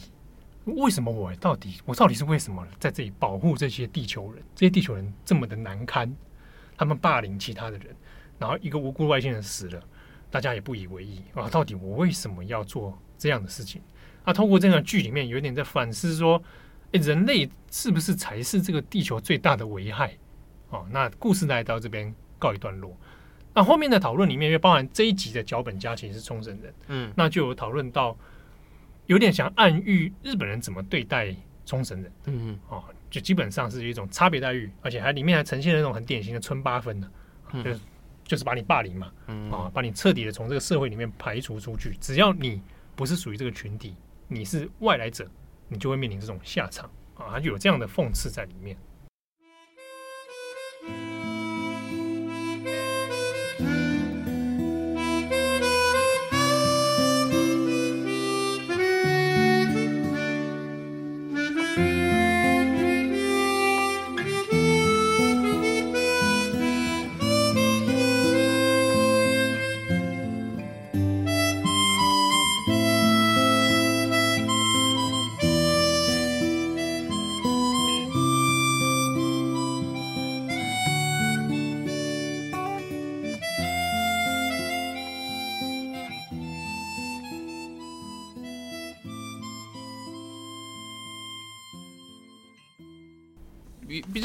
[0.66, 4.44] 为什么我到底我到底是为什么在这里保护这些地球人？
[4.54, 6.14] 这些地球人这么的难堪，
[6.78, 7.96] 他们霸凌其他的人，
[8.38, 9.82] 然后一个无辜外星人死了，
[10.34, 11.48] 大家也不以为意啊。
[11.48, 13.80] 到底我为什么要做这样的事情？
[14.24, 16.42] 啊，通过这个剧里面有点在反思说。
[16.94, 20.16] 诶，人类是不是才是这个地球最大的危害？
[20.70, 22.96] 哦，那故事来到这边告一段落。
[23.52, 28.16] 那后面的讨论里面，因为包含这一集的脚本家其实是冲绳人，嗯，那就有讨论到，
[29.08, 37.12] 有点想暗喻日本人怎么对待冲绳人，嗯嗯，哦，就基本上是一种差别待遇，而且还里面还呈现了那种很典型的村八分的，
[37.54, 37.80] 嗯，就是
[38.24, 42.62] 就是把你霸凌嘛，嗯，啊，把你彻底的从这个社会里面排除出去，只要你
[42.96, 43.96] 不是属于这个群体，
[44.28, 45.30] 你是外来者。
[45.70, 48.78] 你就会面临这种下场啊，有这样的讽刺在里面。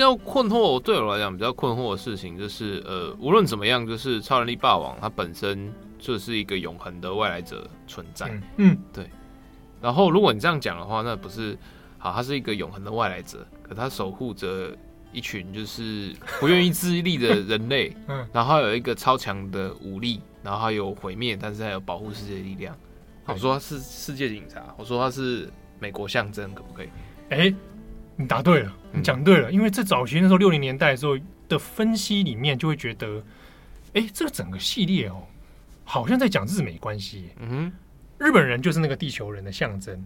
[0.08, 9.06] 较困惑，对我来讲比较困惑的事情就是，呃，无论怎么样，就是超能力霸王它本身就是一个永恒的外来者存在，嗯，对。
[9.82, 11.56] 然后如果你这样讲的话，那不是
[11.98, 14.74] 好，他是一个永恒的外来者，可他守护着
[15.12, 22.74] 一群就是不愿意自立的人类， 嗯，然后有一个超强的武力，然后还有毁灭，但是还有保护世界的力量。
[23.26, 26.88] 我说他是世界警察，我说他是美国象征，可不可以？
[27.28, 27.54] 哎。
[28.20, 31.16] 你答对了，你讲对了，因为在早期那时候六零年代的时候
[31.48, 33.22] 的分析里面，就会觉得，
[33.94, 35.22] 哎，这个整个系列哦，
[35.84, 37.30] 好像在讲日美关系。
[37.38, 37.72] 嗯哼，
[38.18, 40.04] 日本人就是那个地球人的象征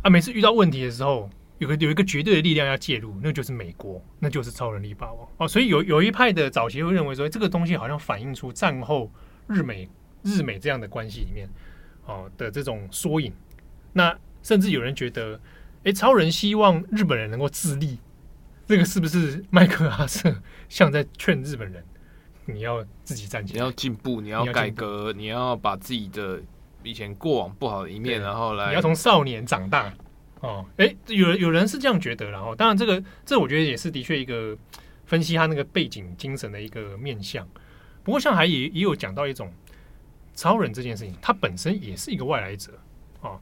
[0.00, 0.08] 啊。
[0.08, 1.28] 每次遇到问题的时候，
[1.58, 5.46] 有个有一个绝对的力量要介入，那就是美国，那就是超能力霸王哦。
[5.46, 9.12] 所以有有一派的早期会认为说，这个东西好像反映出战后
[9.46, 9.86] 日美
[10.22, 11.46] 日美这样的关系里面
[12.06, 13.30] 哦的这种缩影。
[13.92, 15.38] 那甚至有人觉得。
[15.84, 17.98] 哎，超人希望日本人能够自立，
[18.66, 20.34] 这个是不是麦克阿瑟
[20.68, 21.84] 像在劝日本人，
[22.46, 26.40] 你要自己站起来，你要进步，你要改革，你要，把自己的
[26.82, 29.92] 以前过往不好的一面，然后来，你要从少年长大
[30.40, 30.64] 哦。
[30.76, 34.56] 哎，有有人是这样觉得，然后当然这个这我觉得也是的确一个
[35.04, 37.46] 分析他那个背景精神的一个面向。
[38.04, 39.52] 不过像还也也有讲到一种
[40.34, 42.72] 超人这件事情，他本身也是一个外来者
[43.20, 43.40] 哦。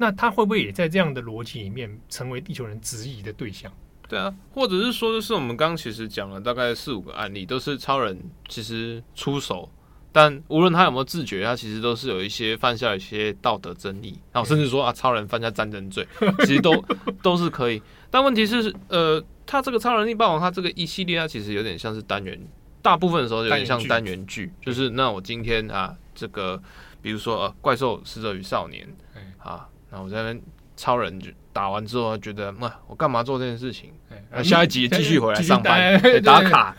[0.00, 3.70] 那他会不会也在这样的逻辑里面成为地球人质疑的对象？
[4.08, 9.70] 对啊，或者是说，就是我们刚刚其实讲了大概四五个案例，都是超人其实出手，
[10.10, 16.08] 但无论他有没有自觉，他其实都是有一些犯下一些道德争议，然后甚至说啊，超人犯下战争罪，
[16.46, 16.82] 其实都
[17.22, 17.82] 都是可以。
[18.10, 22.40] 但问题是，呃，他这个超人力霸王，他这个一系列，他其实有点像是单元，
[22.80, 26.60] 大部分的时候有点像单元剧，就是那我今天啊，这个
[27.02, 28.88] 比如说呃，怪兽死者与少年
[29.36, 29.68] 啊。
[29.90, 30.42] 然后我在那边
[30.76, 33.92] 超人就打完之后，觉得那我干嘛做这件事情？
[34.30, 36.76] 哎，下一集继续回来上班打卡，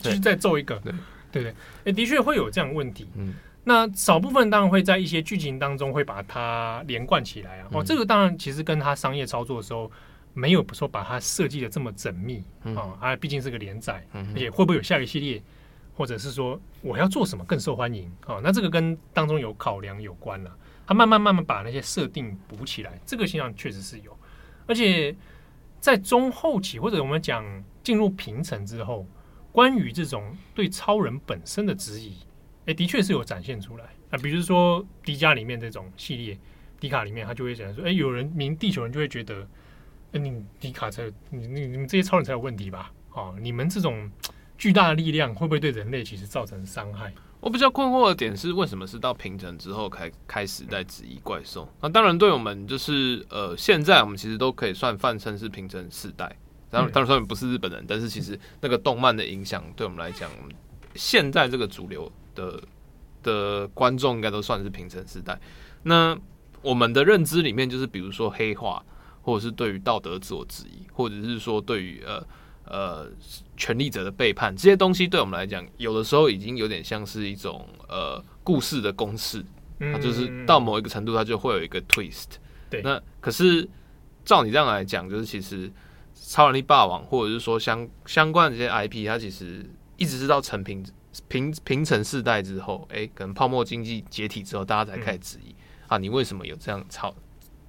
[0.00, 0.92] 继续再做一个，对
[1.30, 1.54] 对对，
[1.84, 3.06] 哎，的确会有这样问题。
[3.16, 3.34] 嗯，
[3.64, 7.68] 那少部分当然会在一些剧情当中会把它连贯起来啊。
[7.72, 9.90] 哦，这个当然其实跟他商业操作的时候
[10.32, 12.42] 没有说把它设计的这么缜密
[12.74, 12.96] 啊。
[13.00, 15.42] 它毕竟是个连载，而且会不会有下一个系列，
[15.94, 18.40] 或者是说我要做什么更受欢迎啊？
[18.42, 20.50] 那这个跟当中有考量有关了。
[20.86, 24.16] 他慢慢慢慢把那些设定补起来，这个现象确实是有，
[24.66, 25.14] 而且
[25.80, 27.44] 在中后期或者我们讲
[27.82, 29.06] 进入平成之后，
[29.52, 32.16] 关于这种对超人本身的质疑，
[32.66, 34.18] 哎，的确是有展现出来啊。
[34.18, 36.38] 比如说迪迦里面这种系列，
[36.80, 39.46] 迪卡里面他就会讲说，哎，有人名地球人就会觉得，
[40.12, 42.92] 哎，你迪卡才你你你们这些超人才有问题吧？
[43.12, 44.10] 哦，你们这种
[44.58, 47.12] 巨大的力量会不会对人类其实造成伤害？
[47.44, 51.68] 我比较困惑的点是，为什么是到平成之后开开始在质疑怪兽？
[51.82, 56.24] 那当然，对我们就是呃，现在我们其实都可以算泛称是平成世代。
[56.70, 60.30] 当然，当然，虽然不是日本人，但是其实那个动漫的影响，对我们来讲，
[60.94, 62.62] 现在这个主流的
[63.22, 65.38] 的观众应该都算是平成世代。
[65.82, 66.16] 那
[66.62, 68.82] 我们的认知里面，就是比如说黑化，
[69.20, 72.26] 或者是对于道德自我质疑，或者是说对于呃
[72.66, 73.10] 呃
[73.56, 79.44] 权力者的背叛，这些东西对我们来讲，有的时候已经有点像是一种呃故事的公式，
[79.78, 82.36] 它就是到某一个程度，它就会有一个 twist。
[82.70, 83.68] 对，那可是
[84.24, 85.70] 照你这样来讲，就是其实
[86.14, 89.64] 超能力霸王，或者是说相相关的这些 IP，它其实
[89.96, 90.84] 一直是到成平
[91.28, 95.54] 平平成世代之后，哎、欸，可能泡沫经济解体之后，大家才开始质疑、嗯、
[95.88, 97.14] 啊，你为什么有这样超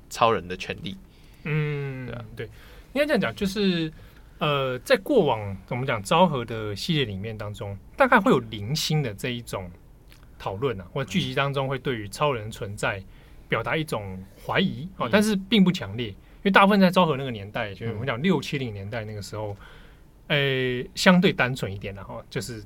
[0.09, 0.97] 超人的权利？
[1.43, 2.45] 嗯，对啊，对，
[2.93, 3.91] 应该这样讲，就是
[4.39, 9.71] 呃，在过往我们讲昭和的系列里面当中，大概会有零星的这一种
[10.37, 13.01] 讨论啊，或者剧集当中会对于超人存在
[13.47, 19.55] 表达一种怀疑啊，但是并不强烈，因为大部分在昭和那个年代，就是我们讲六七零年代那个时候，
[20.27, 22.61] 呃，相对单纯一点的哈，就是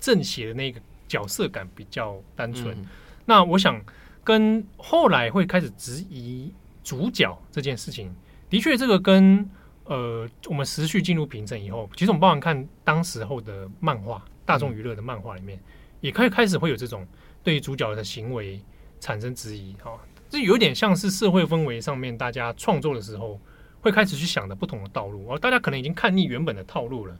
[0.00, 2.76] 正邪的那个角色感比较单纯。
[3.24, 3.80] 那我想
[4.24, 6.52] 跟后来会开始质疑
[6.82, 8.12] 主角这件事情。
[8.50, 9.48] 的确，这个跟
[9.84, 15.58] 呃，我们时序进入平成以后，其实我们包含看当时候的漫画，大众娱乐的漫画里面，
[16.00, 17.06] 也可以开始会有这种
[17.42, 18.60] 对于主角的行为
[19.00, 23.40] 产生质疑，哈，这有点像是社会氛围上面大家创作的时候
[23.80, 27.18] 会开始去想的不同的道路，而大家可能已经看腻原本的套路了，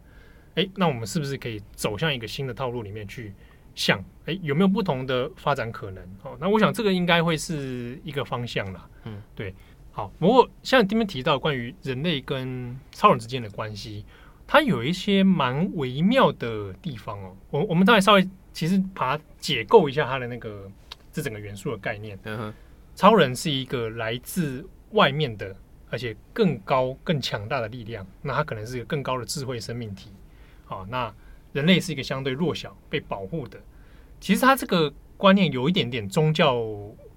[0.54, 3.34] 诶，那我们是不是可以走向一个新的套路里面去
[3.74, 4.02] 想？
[4.26, 6.04] 诶，有没有不同的发展可能？
[6.22, 9.52] 哦，那我想这个应该会是一个方向啦，嗯，对。
[9.94, 14.06] 好，不过像这边提到关于人类跟超人之间的关系，
[14.46, 17.36] 它有一些蛮微妙的地方哦。
[17.50, 20.66] 我我们大概稍微其实把它解构一下它的那个
[21.12, 22.18] 这整个元素的概念。
[22.24, 22.54] 嗯哼，
[22.94, 25.54] 超人是一个来自外面的，
[25.90, 28.06] 而且更高更强大的力量。
[28.22, 30.10] 那它可能是一个更高的智慧生命体。
[30.64, 31.14] 好，那
[31.52, 33.60] 人类是一个相对弱小被保护的。
[34.20, 36.64] 其实它这个观念有一点点宗教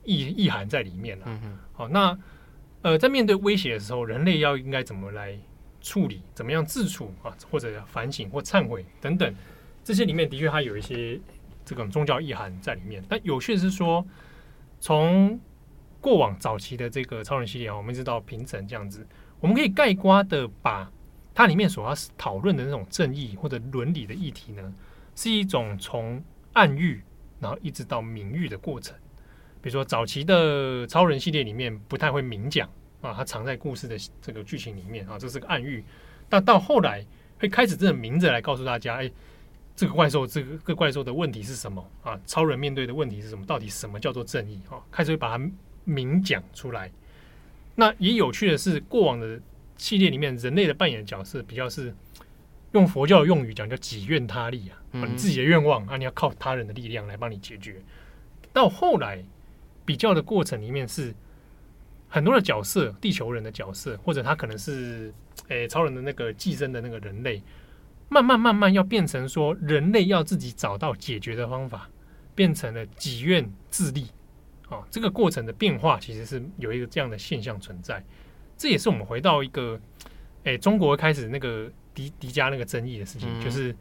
[0.04, 1.26] 意意涵在里面了。
[1.28, 2.20] 嗯哼，好，那。
[2.86, 5.36] 呃，在面对威胁的时候，人类要应该怎么来
[5.82, 6.22] 处理？
[6.36, 7.36] 怎么样自处啊？
[7.50, 9.34] 或者反省或忏悔等等，
[9.84, 11.20] 这些里面的确它有一些
[11.66, 13.04] 这种宗教意涵在里面。
[13.10, 14.06] 但有趣的是说，
[14.80, 15.40] 从
[16.00, 19.04] 过往早期的这个超人系列啊，我们一直到平成这样子，
[19.40, 20.88] 我们可以概括的把
[21.34, 24.72] 它里面所要讨论的那种正义或者伦理的议题呢，
[25.16, 26.24] 是一种从
[26.54, 27.02] 暗喻，
[27.40, 28.96] 然后一直到明喻的过程。
[29.66, 32.70] 比如说，早期的超人系列里面不太会明讲
[33.02, 35.84] 啊，它藏在故事的这个剧情里面啊，这是个暗喻。
[36.30, 37.04] 但到后来
[37.40, 39.10] 会开始真的明着来告诉大家，哎，
[39.76, 42.16] 这个怪兽，这个个怪兽的问题是什么啊？
[42.28, 43.44] 超人面对的问题是什么？
[43.44, 44.78] 到底什么叫做正义啊？
[44.92, 45.52] 开始会把它
[45.84, 46.92] 明讲出来。
[47.74, 49.42] 那也有趣的是，过往的
[49.78, 51.92] 系列里面，人类的扮演的角色比较是
[52.74, 57.82] 用佛教的用语讲叫己愿他利啊，啊，你自己的愿望啊，你要靠他人的力量来帮你解决。
[58.54, 59.26] 到后来。
[59.86, 61.14] 比较的过程里面是
[62.10, 65.14] 很多的角色，地球人的角色，或者他可能是
[65.48, 67.44] 诶、欸、超人的那个寄生的那个人类，
[68.10, 71.90] 慢慢慢慢要变成说人类要自己找到解决的方法，
[72.34, 74.08] 变成了己愿自立
[74.70, 74.84] 啊。
[74.90, 78.04] 这个过程的变化其实是有一个这样的现象存在。
[78.58, 79.80] 这也是我们回到一个
[80.44, 83.76] 诶、欸、中国开始那个迪迪迦那个争议的事情，嗯、就是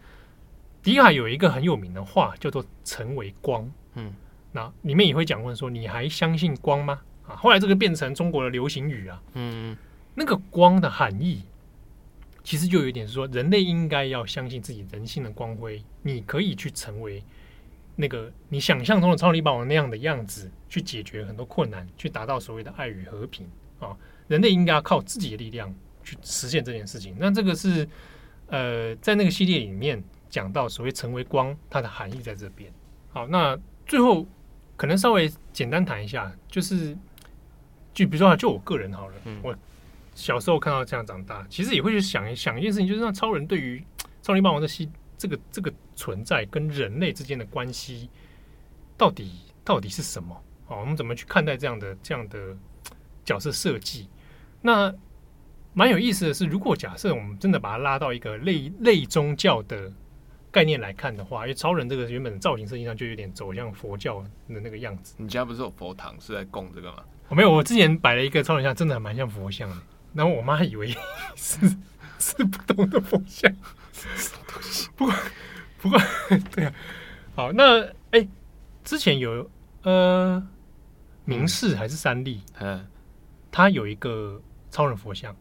[0.83, 4.13] 迪海有一个很有名的话叫做“成为光”，嗯。
[4.57, 7.01] 那里面也会讲问说，你还相信光吗？
[7.27, 9.21] 啊，后来这个变成中国的流行语啊。
[9.33, 9.77] 嗯，
[10.15, 11.43] 那个光的含义，
[12.45, 17.21] 其实就有一点是说，人类应该要相信自己人性的光辉，你可以去成为
[17.97, 23.45] 那个你想象中的超人力霸王那样的样子，去解决很多困难，去达到所谓的爱与和平
[23.81, 23.97] 啊。
[24.29, 25.75] 人类应该要靠自己的力量
[26.05, 27.17] 去实现这件事情。
[27.19, 27.89] 那这个是
[28.47, 30.01] 呃，在那个系列里面
[30.31, 32.73] 讲到所谓成为光，它的含义在这边。
[33.11, 34.25] 好，那最后。
[34.77, 36.97] 可能稍微简单谈一下，就是
[37.93, 39.57] 就比如说，就我个人好了，嗯、我
[40.15, 43.85] 小时候看到这样长大，其实也会去想一想一件事情，就是让超人对于
[44.23, 48.11] 超人霸王的系这个这个存在跟人类之间的关系
[48.97, 49.33] 到底
[49.65, 50.35] 到底是什么？
[50.67, 52.57] 哦，我们怎么去看待这样的这样的
[53.25, 54.09] 角色设计？
[54.61, 54.93] 那
[55.73, 59.93] 蛮有意思的是，如果假设我们真的把它拉到一个类类宗教的。
[60.55, 65.17] 概念来看的话，因为超人这个原本的造型设计上就有点走向佛教的那个样子。
[65.19, 67.03] 你家不是有佛堂是在供这个吗？
[67.29, 69.77] 我没有，我之前摆了一个超人像，真的还蛮像佛像的。
[70.13, 70.95] 然后我妈以为
[71.35, 71.59] 是
[72.21, 73.53] 是不同的佛像，
[74.47, 74.89] 东西？
[74.95, 75.15] 不过
[75.79, 75.99] 不过
[76.55, 76.73] 对啊。
[77.35, 78.29] 好，那哎、欸，
[78.85, 79.51] 之前有
[79.83, 80.41] 呃
[81.25, 82.41] 明视还是三立？
[82.61, 82.87] 嗯，
[83.51, 84.41] 他有一个
[84.71, 85.35] 超人佛像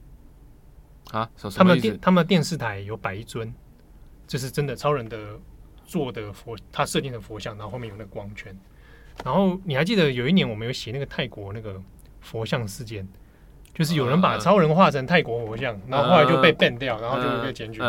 [1.12, 3.54] 啊，他们的电他们的电视台有摆一尊。
[4.28, 5.18] 就是真的超人的
[5.86, 8.56] 做的佛，他设定的佛像，然后后面有那个光圈。
[9.24, 11.80] 然后你还记得有一年我们有写那个泰国那个
[12.22, 13.08] 佛像事件，
[13.74, 17.80] 就是有人把超人画成泰国佛像，然后后来就被 ban 掉，然后就被检举。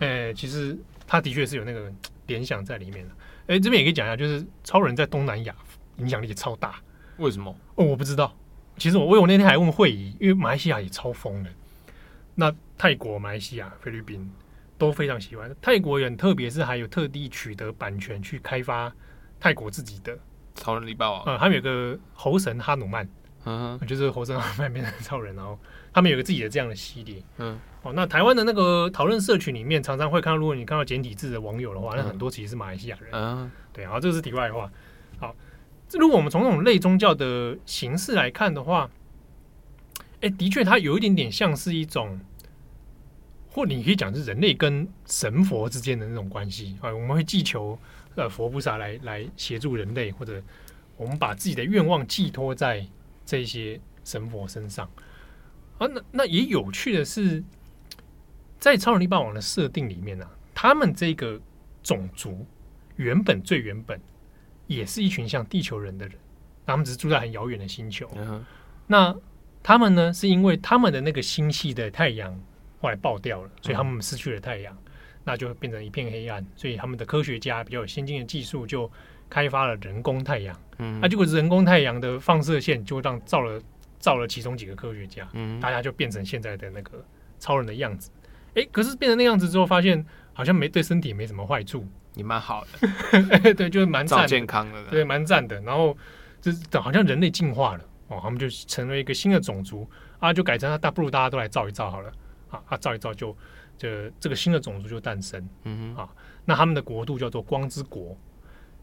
[0.00, 0.76] 哎，其实
[1.06, 1.90] 他的确是有那个
[2.26, 3.14] 联想在里面的。
[3.46, 5.54] 哎，这边也可以讲一下，就是超人在东南亚
[5.96, 6.74] 影响力超大。
[7.16, 7.56] 为什么？
[7.76, 8.36] 哦，我不知道。
[8.76, 11.50] 其实我我我那天还问会议，因为马来西亚也超疯的。
[12.34, 14.30] 那泰国、马来西亚、菲律宾
[14.78, 15.54] 都非常喜欢。
[15.60, 18.92] 泰国人特别是还有特地取得版权去开发
[19.40, 20.18] 泰国自己的
[20.54, 21.22] 超人力霸王。
[21.24, 23.08] 呃，他们有个猴神哈努曼，
[23.44, 25.58] 嗯哼，就是猴神哈努曼变成超人，然后
[25.92, 27.22] 他们有个自己的这样的系列。
[27.38, 33.10] 嗯，哦，那台湾的那个讨论社群里面，常常会看到，如果你看到简体字的网友的话，那很多其实是马来西亚人。
[33.12, 34.70] 嗯，对，好，这个是题外话。
[35.18, 35.34] 好，
[35.92, 38.90] 如果我们从这种类宗教的形式来看的话。
[40.22, 42.18] 哎，的确，它有一点点像是一种，
[43.56, 46.92] 或你可以讲是人类跟神佛之间的那种关系啊。
[46.92, 47.78] 我们会祈求
[48.14, 50.42] 呃佛菩萨来来协助人类，或者
[50.98, 52.86] 我们把自己的愿望寄托在
[53.24, 54.86] 这些神佛身上
[55.78, 55.86] 啊。
[55.86, 57.42] 那那也有趣的是，
[58.60, 61.40] 在超人力霸王的设定里面呢、啊，他们这个
[61.82, 62.44] 种族
[62.96, 63.98] 原本最原本
[64.66, 66.18] 也是一群像地球人的人，
[66.66, 68.06] 他们只是住在很遥远的星球。
[68.08, 68.40] Uh-huh.
[68.86, 69.16] 那
[69.62, 72.38] 他们呢，是因为他们的那个星系的太阳
[72.86, 74.76] 后来爆掉了，所以他们失去了太阳，
[75.24, 76.46] 那就变成一片黑暗。
[76.54, 78.88] 所以他们的科学家比较有先进的技术，就
[79.28, 80.56] 开发了人工太阳。
[80.78, 83.60] 嗯，那结果人工太阳的放射线就让照了
[83.98, 87.04] 照了其中几个科学家，嗯，大家就变成现在的那个
[87.40, 88.08] 超人的样子。
[88.54, 91.84] 哎，可是变成那样子之后，发现好像没对身体没什么坏处，
[92.14, 95.60] 也蛮好的， 对，就是蛮赞健康的，对，蛮赞的。
[95.62, 95.98] 然后
[96.40, 97.84] 就是好像人类进化了。
[98.08, 99.84] 哦，他们就成为一个新的种族
[100.20, 102.12] 啊，就改成他大不如大家都来造一造好了
[102.48, 103.36] 啊，啊造一照就
[103.76, 103.88] 就
[104.18, 106.08] 这个新的种族就诞生，嗯哼啊，
[106.44, 108.16] 那他们的国度叫做光之国，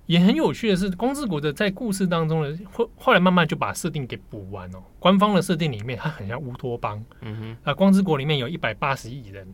[0.05, 4.83] 也很有趣的是，光之国的在故事当中呢，后后来慢慢就把设定给补完哦。
[4.99, 9.47] 官方的设定里面，它很像乌托邦，嗯哼啊，光之国里面有一百八十亿人，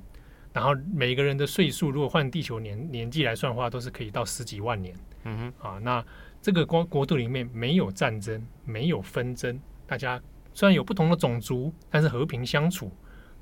[0.54, 6.06] 然后每个人的岁数如果换地球年年纪来算的话，都是可以到十几万年，嗯哼啊那。
[6.42, 10.18] 这个光国度里面没有战争，没有纷争，大家
[10.54, 12.90] 虽然有不同的种族，但是和平相处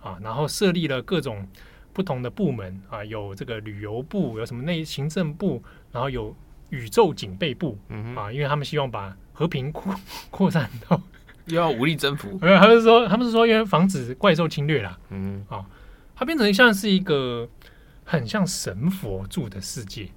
[0.07, 0.17] 啊。
[0.21, 1.47] 然后设立了各种
[1.93, 6.35] 不同的部门啊，有这个旅游部，有什么内行政部，然后有
[6.69, 9.93] 宇宙警备部嗯啊，因为他们希望把和平扩
[10.31, 11.01] 扩散到
[11.45, 12.37] 又要武力征服。
[12.41, 14.97] 没有，他们说他们是说因为防止怪兽侵略啦。
[15.09, 15.65] 嗯啊，
[16.15, 17.47] 它变成像是一个
[18.03, 20.09] 很像神佛住的世界。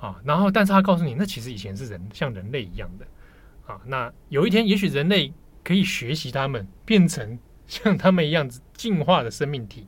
[0.00, 3.06] 啊，然后，但是他告诉你，那其实以前是人，像人类一样的，
[3.70, 5.30] 啊，那有一天，也许人类
[5.62, 9.86] 可以学习他们，变成像他们一样子进化的生命体。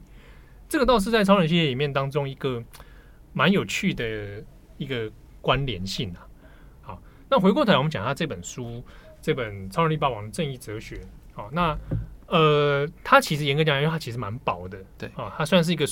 [0.68, 2.62] 这个倒是在超人系列里面当中一个
[3.32, 4.44] 蛮有趣的
[4.76, 6.28] 一个关联性啊。
[6.82, 8.84] 好，那回过头来，我们讲下这本书，
[9.22, 10.96] 这本《超人力霸王的正义哲学》。
[11.32, 11.78] 好，那
[12.26, 15.86] 呃，它其实严格讲，因为它其实蛮薄的，对啊，它算是一个。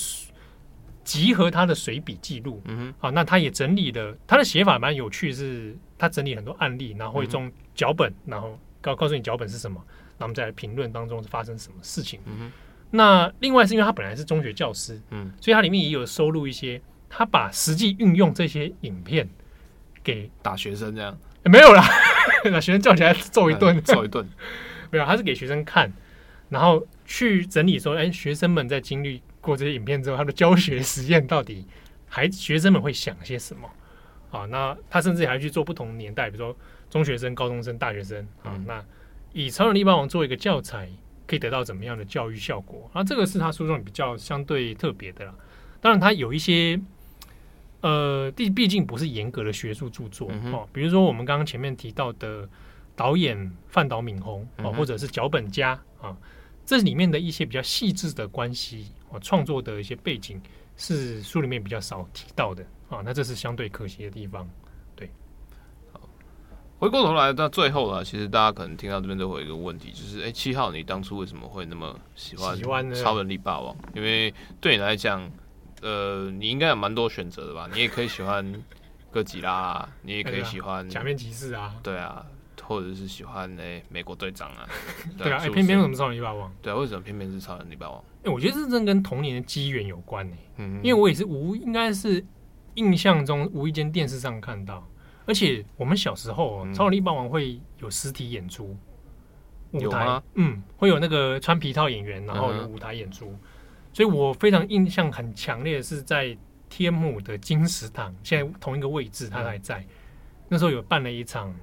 [1.03, 12.19] 集合他的随笔记录，嗯哼，啊，那他也整理的他的写法蛮有趣，是他整理很多案例，然后一种脚本，然后告告诉你脚本是什么，然后我们再来评论当中是发生什么事情。
[12.25, 12.51] 嗯哼，
[12.91, 16.79] 那另外是因为他本来是中学教师，嗯，所以他里面也有收录一些
[17.09, 19.27] 他把实际运用这些影片
[20.03, 21.83] 给打学生这样，欸、没有啦，
[22.51, 24.27] 把学生叫起来揍一顿， 揍一顿，
[24.91, 25.91] 没有，他是给学生看，
[26.49, 29.21] 然后去整理说，哎、欸，学生们在经历。
[29.41, 31.65] 过这些影片之后，他的教学实验到底
[32.07, 33.67] 还学生们会想些什么
[34.29, 34.45] 啊？
[34.51, 36.55] 那他甚至还去做不同年代，比如说
[36.91, 38.53] 中学生、高中生、大学生啊。
[38.53, 38.85] 嗯、那
[39.33, 40.87] 以超人力霸王做一个教材，
[41.31, 42.91] 可以得到怎么样的教育效果？
[42.91, 45.33] 啊，这个是他书中比较相对特别的啦。
[45.79, 46.77] 当然，他有一些
[47.79, 50.67] 呃，毕毕竟不是严格的学术著作哦。
[50.73, 52.49] 比如说我们刚刚前面提到的
[52.97, 56.13] 导演范岛敏宏啊，或者是脚本家啊，
[56.65, 58.87] 这里面的一些比较细致的关系。
[59.09, 60.41] 哦创作的一些背景
[60.75, 64.45] 是书里面比较少提到的啊，那这是相对可惜的地方。
[66.81, 73.75] 回过头来到最后了，其实大家可能听到这边都会有一个问题，就是哎，七号，你当初为什么会那么喜欢超能力霸王？
[73.93, 75.31] 因为对你来讲，
[75.83, 77.69] 呃，你应该有蛮多选择的吧？
[77.71, 78.51] 你也可以喜欢
[79.11, 82.25] 哥吉拉，你也可以喜欢假面骑士啊，对啊。
[82.63, 84.65] 或者是喜欢诶、欸，美国队长啊，
[85.17, 86.49] 对啊，哎、欸，偏偏为什么超能力霸王？
[86.61, 87.99] 对啊，为什么偏偏是超能力霸王？
[88.19, 90.49] 哎、欸，我觉得这真跟童年的机缘有关呢、欸。
[90.57, 92.25] 嗯，因为我也是无，应该是
[92.75, 94.87] 印象中无意间电视上看到，
[95.25, 98.77] 而且我们小时候、嗯、超能力霸王会有实体演出，
[99.71, 103.39] 舞台，吗嗯，会有那个穿皮套演员，然后有舞台演出，嗯、
[103.93, 106.37] 所以我非常印象很强烈的是在
[106.69, 109.79] 天母的金石堂，现在同一个位置，他还在。
[109.79, 109.87] 嗯、
[110.49, 111.53] 那时候有办了一场。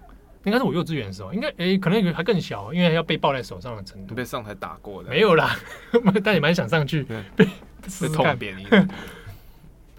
[0.45, 4.15] 应该是我幼稚园的时候，应该诶、欸，可能还更小，因为要被抱在手上的程度。
[4.15, 5.11] 被上台打过的？
[5.11, 5.55] 没有啦，
[6.25, 7.03] 但也蛮想上去
[7.37, 7.47] 被
[8.01, 8.65] 被痛扁你。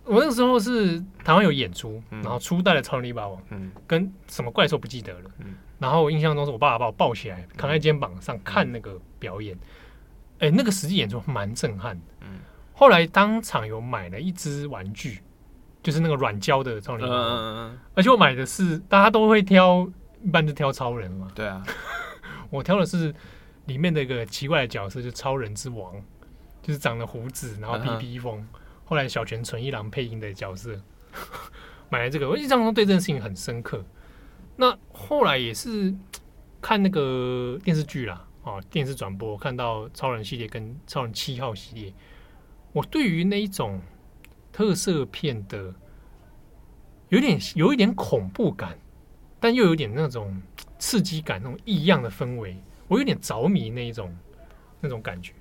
[0.10, 9.56] 我那个时候是台湾有演出，然后初代的超人力霸王，嗯，跟什么怪兽不记得了，嗯，然后我印象中是我爸爸把我抱起来扛在肩膀上看那个表演，
[10.40, 11.96] 哎、欸，那个实际演出蛮震撼
[12.74, 15.22] 后来当场有买了一只玩具，
[15.84, 19.88] 就是那个软胶的超人力霸王，嗯嗯，而且我买的是大家都会挑，
[20.24, 21.64] 一般就挑超人嘛，对啊，
[22.50, 23.14] 我挑的是
[23.68, 25.94] 里面的一个奇怪的角色，就是超人之王，
[26.64, 28.44] 就是长了胡子，然后披披风。
[28.90, 30.76] 后来小泉纯一郎配音的角色
[31.90, 33.86] 买了这个，我印象中对这件事情很深刻。
[34.56, 35.94] 那后来也是
[36.60, 41.94] 看那个电视剧啦，哦，电视转播看到超人系列跟超人七号系列，
[42.74, 43.80] 我对于那一种
[44.52, 45.72] 特色片的
[47.10, 48.76] 有点有一点恐怖感，
[49.40, 50.42] 但又有点那种
[50.80, 54.18] 刺激感，那种异样的氛围，我有点着迷那一种
[54.82, 55.34] 那种感觉。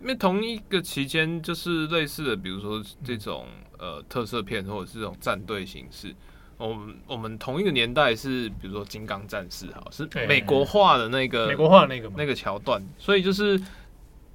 [0.00, 3.46] 因为同一个期间，就是类似的，比如说这种
[3.78, 6.14] 呃特色片，或者是这种战队形式。
[6.56, 12.82] 我们我们同一个年代是，比如说《金刚战士》哈，是美国化的那个美国化的那个那个桥段。
[12.98, 13.60] 所以就是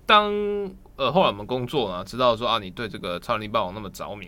[0.05, 0.31] 当
[0.95, 4.27] 呃后来我们工作呢，知道说啊，你对这个超人力霸王那么着迷，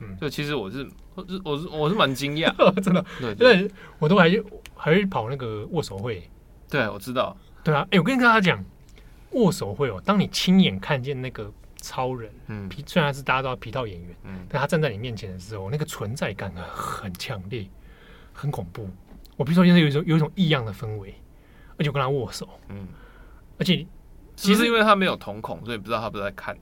[0.00, 4.30] 嗯，就其实我是我是我是我是蛮惊讶， 真的，对对，我都还
[4.76, 6.28] 还会跑那个握手会。
[6.68, 7.36] 对，我知道。
[7.64, 8.64] 对啊，哎，我跟大家讲。
[9.32, 17.66] 握手会哦，当你亲眼看见那个超人，嗯，皮虽然是大家都要皮套演员，嗯，但他站在你面前的时候，那个存在感很强烈，
[18.32, 18.88] 很恐怖。
[19.36, 21.14] 我比如说现在有一种有一种异样的氛围，
[21.76, 22.86] 而且我跟他握手，嗯，
[23.58, 23.86] 而且
[24.36, 26.56] 其实因为他没有瞳孔，所以不知道他不是在看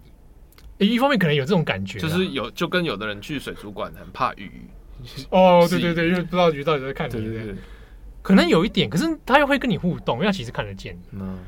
[0.79, 0.87] 你。
[0.87, 4.51] 一方面可能有这种感觉，就是有就跟有的人去水族馆很怕鱼，
[5.29, 7.55] 哦，对对对，因为不知道鱼到底在看你，对对对，
[8.23, 11.39] 可能有一点，可是他又会跟你互动，因为他其实看得见，嗯，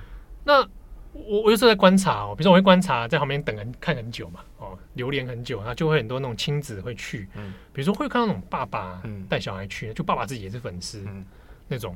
[0.44, 0.68] 那。
[1.12, 11.24] 我我有时候在观察哦，比如说我会观察在旁边等人看很久嘛，哦，流连很久，然后就会很多那种亲子会去，嗯，比如说会看到那种爸爸带小孩去，就爸爸自己也是粉丝，嗯，
[11.68, 11.94] 那种，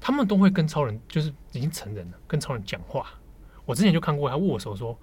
[0.00, 3.06] 他们都会跟超人，就是已经成人了，跟超人讲话。
[3.64, 4.96] 我之前就看过他握手说，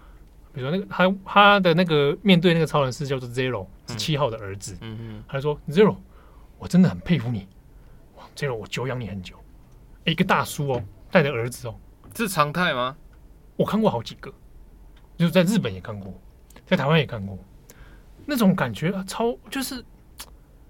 [0.53, 5.97] 比如说那个他他的那个面对那个超人是叫做 Zero，是七号的儿子，嗯嗯，他就说 Zero，
[6.57, 7.47] 我真的很佩服你，
[8.15, 9.35] 哇，Zero，我久仰你很久，
[10.05, 11.75] 一个大叔哦，带着儿子哦，
[12.13, 12.95] 这是常态吗？
[13.57, 14.33] 我看过好几个，
[15.17, 16.13] 就是在日本也看过，
[16.65, 17.37] 在台湾也看过，
[18.25, 19.83] 那种感觉啊，超就是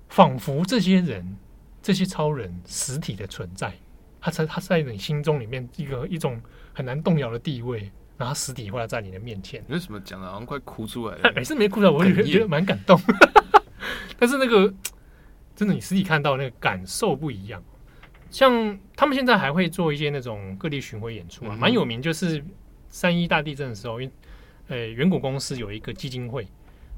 [0.08, 1.36] 仿佛这些人、
[1.82, 3.74] 这些超人实体的存在，
[4.22, 6.40] 他在他在你心中里面一个一种
[6.74, 9.64] 很难动摇的地位，然后实体化在你的面前。
[9.68, 11.32] 你为什么讲的好像快哭出来了？
[11.36, 13.00] 每次没哭出来，我也觉得蛮感动。
[14.20, 14.72] 但是那个
[15.56, 17.64] 真的，你实体看到那个感受不一样。
[18.30, 22.46] 像他们现在还会做一些那种各地巡回演出啊，蛮、嗯、有名，就是。
[22.96, 24.14] 三一大地震的时候，因为
[24.70, 26.48] 呃，远古公司有一个基金会，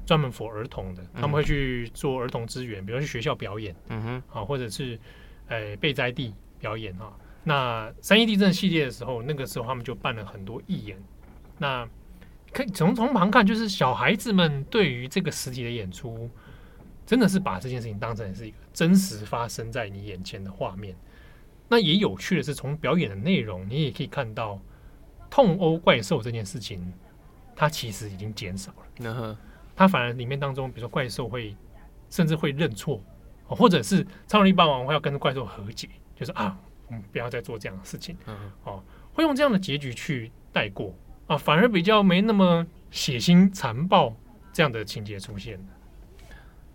[0.06, 4.96] 专门 for 儿童的，他们会去做儿童资源，比如去学校表演，嗯哼，啊，或者是
[5.48, 7.12] 呃备灾地表演啊。
[7.42, 10.96] 那三一地震系列的时候，那个时候他们就办了很多义演。
[11.58, 11.84] 那
[12.52, 16.30] 可以从从旁看，就是小孩子们对于这个实体的演出，
[17.04, 20.94] 真的是把这件事情当成是一个真实发生在你眼前的画面。
[21.68, 24.60] 那也有趣的是，从表演的内容，你也可以看到。
[25.30, 26.92] 痛殴怪兽这件事情，
[27.54, 29.36] 它其实已经减少了。
[29.76, 31.54] 它反而里面当中，比如说怪兽会
[32.10, 33.00] 甚至会认错，
[33.46, 36.58] 或者是超能力霸王会要跟怪兽和解，就是啊，
[36.88, 38.16] 我们不要再做这样的事情。
[38.64, 40.94] 哦，会用这样的结局去带过
[41.26, 44.16] 啊，反而比较没那么血腥残暴
[44.52, 45.58] 这样的情节出现。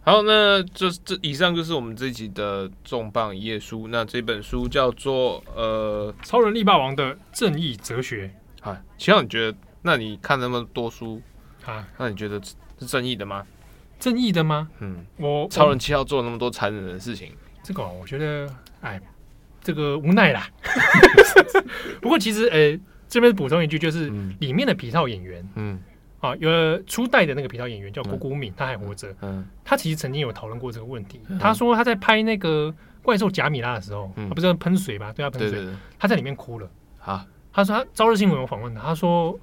[0.05, 3.87] 好，那这这以上就是我们这一集的重磅一页书。
[3.87, 8.27] 那这本书叫做呃《超人力霸王的正义哲学》。
[8.63, 9.57] 啊，其实你觉得？
[9.85, 11.21] 那你看那么多书
[11.65, 12.41] 啊，那你觉得
[12.79, 13.45] 是正义的吗？
[13.99, 14.69] 正义的吗？
[14.79, 18.49] 嗯，我超人七号做了那么多残忍的事情，这个我觉得，
[18.79, 19.01] 哎，
[19.61, 20.47] 这个无奈啦。
[22.01, 24.09] 不过其实，呃、欸，这边补充一句，就是
[24.39, 25.77] 里面的皮套演员，嗯，
[26.21, 31.19] 啊，有了初代的那个皮套演员叫郭谷敏，他还活着，嗯，嗯，他其实曾经有讨论过这个问题。
[31.27, 35.11] 嗯、他说他在拍那个怪兽贾米拉的时候，嗯、他不是喷水吗？
[35.11, 35.67] 对他喷水，
[35.99, 36.71] 他在里面哭了。
[37.01, 37.27] 啊。
[37.53, 39.39] 他说他朝日新闻有访问他，他说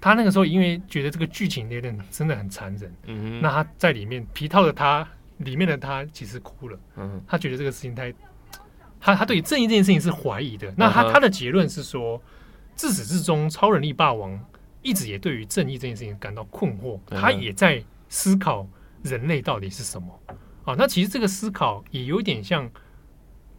[0.00, 5.06] 他那个时候因为觉得这个剧情有点真的很残忍，嗯哼，那他在里面皮套的他
[5.38, 8.14] 里面的他其实哭了，嗯，他觉得这个事情太，
[9.00, 12.22] 他他对正义这件事情是怀疑的，那他他的结论是说，
[12.74, 14.38] 自始至终超人力霸王
[14.82, 18.66] 一直也对于正义这件事情感到困惑，他也在思考
[19.02, 20.20] 人类到底是什么。
[20.64, 22.70] 啊，那其实这个思考也有点像。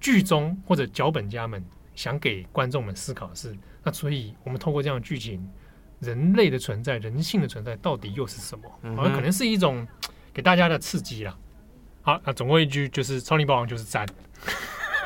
[0.03, 1.63] 剧中或者脚本家们
[1.93, 5.45] 想给观众们思考的是，那所以我们透过这样的剧情，
[5.99, 8.95] 人类的存在、人性的存在到底又是什么？
[8.95, 9.87] 好像可能是一种
[10.33, 11.35] 给大家的刺激啦。
[12.01, 14.05] 好，那总归一句就是超龄霸王就是赞。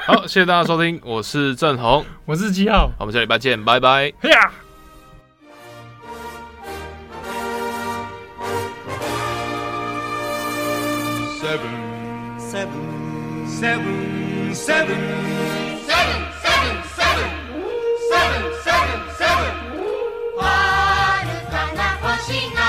[0.06, 4.14] 好，谢谢大家收听，我是郑红，我是七号，我们下礼拜见，拜拜。
[4.20, 4.52] 嘿呀。
[11.42, 15.65] Seven, seven, seven, seven.
[22.36, 22.65] sing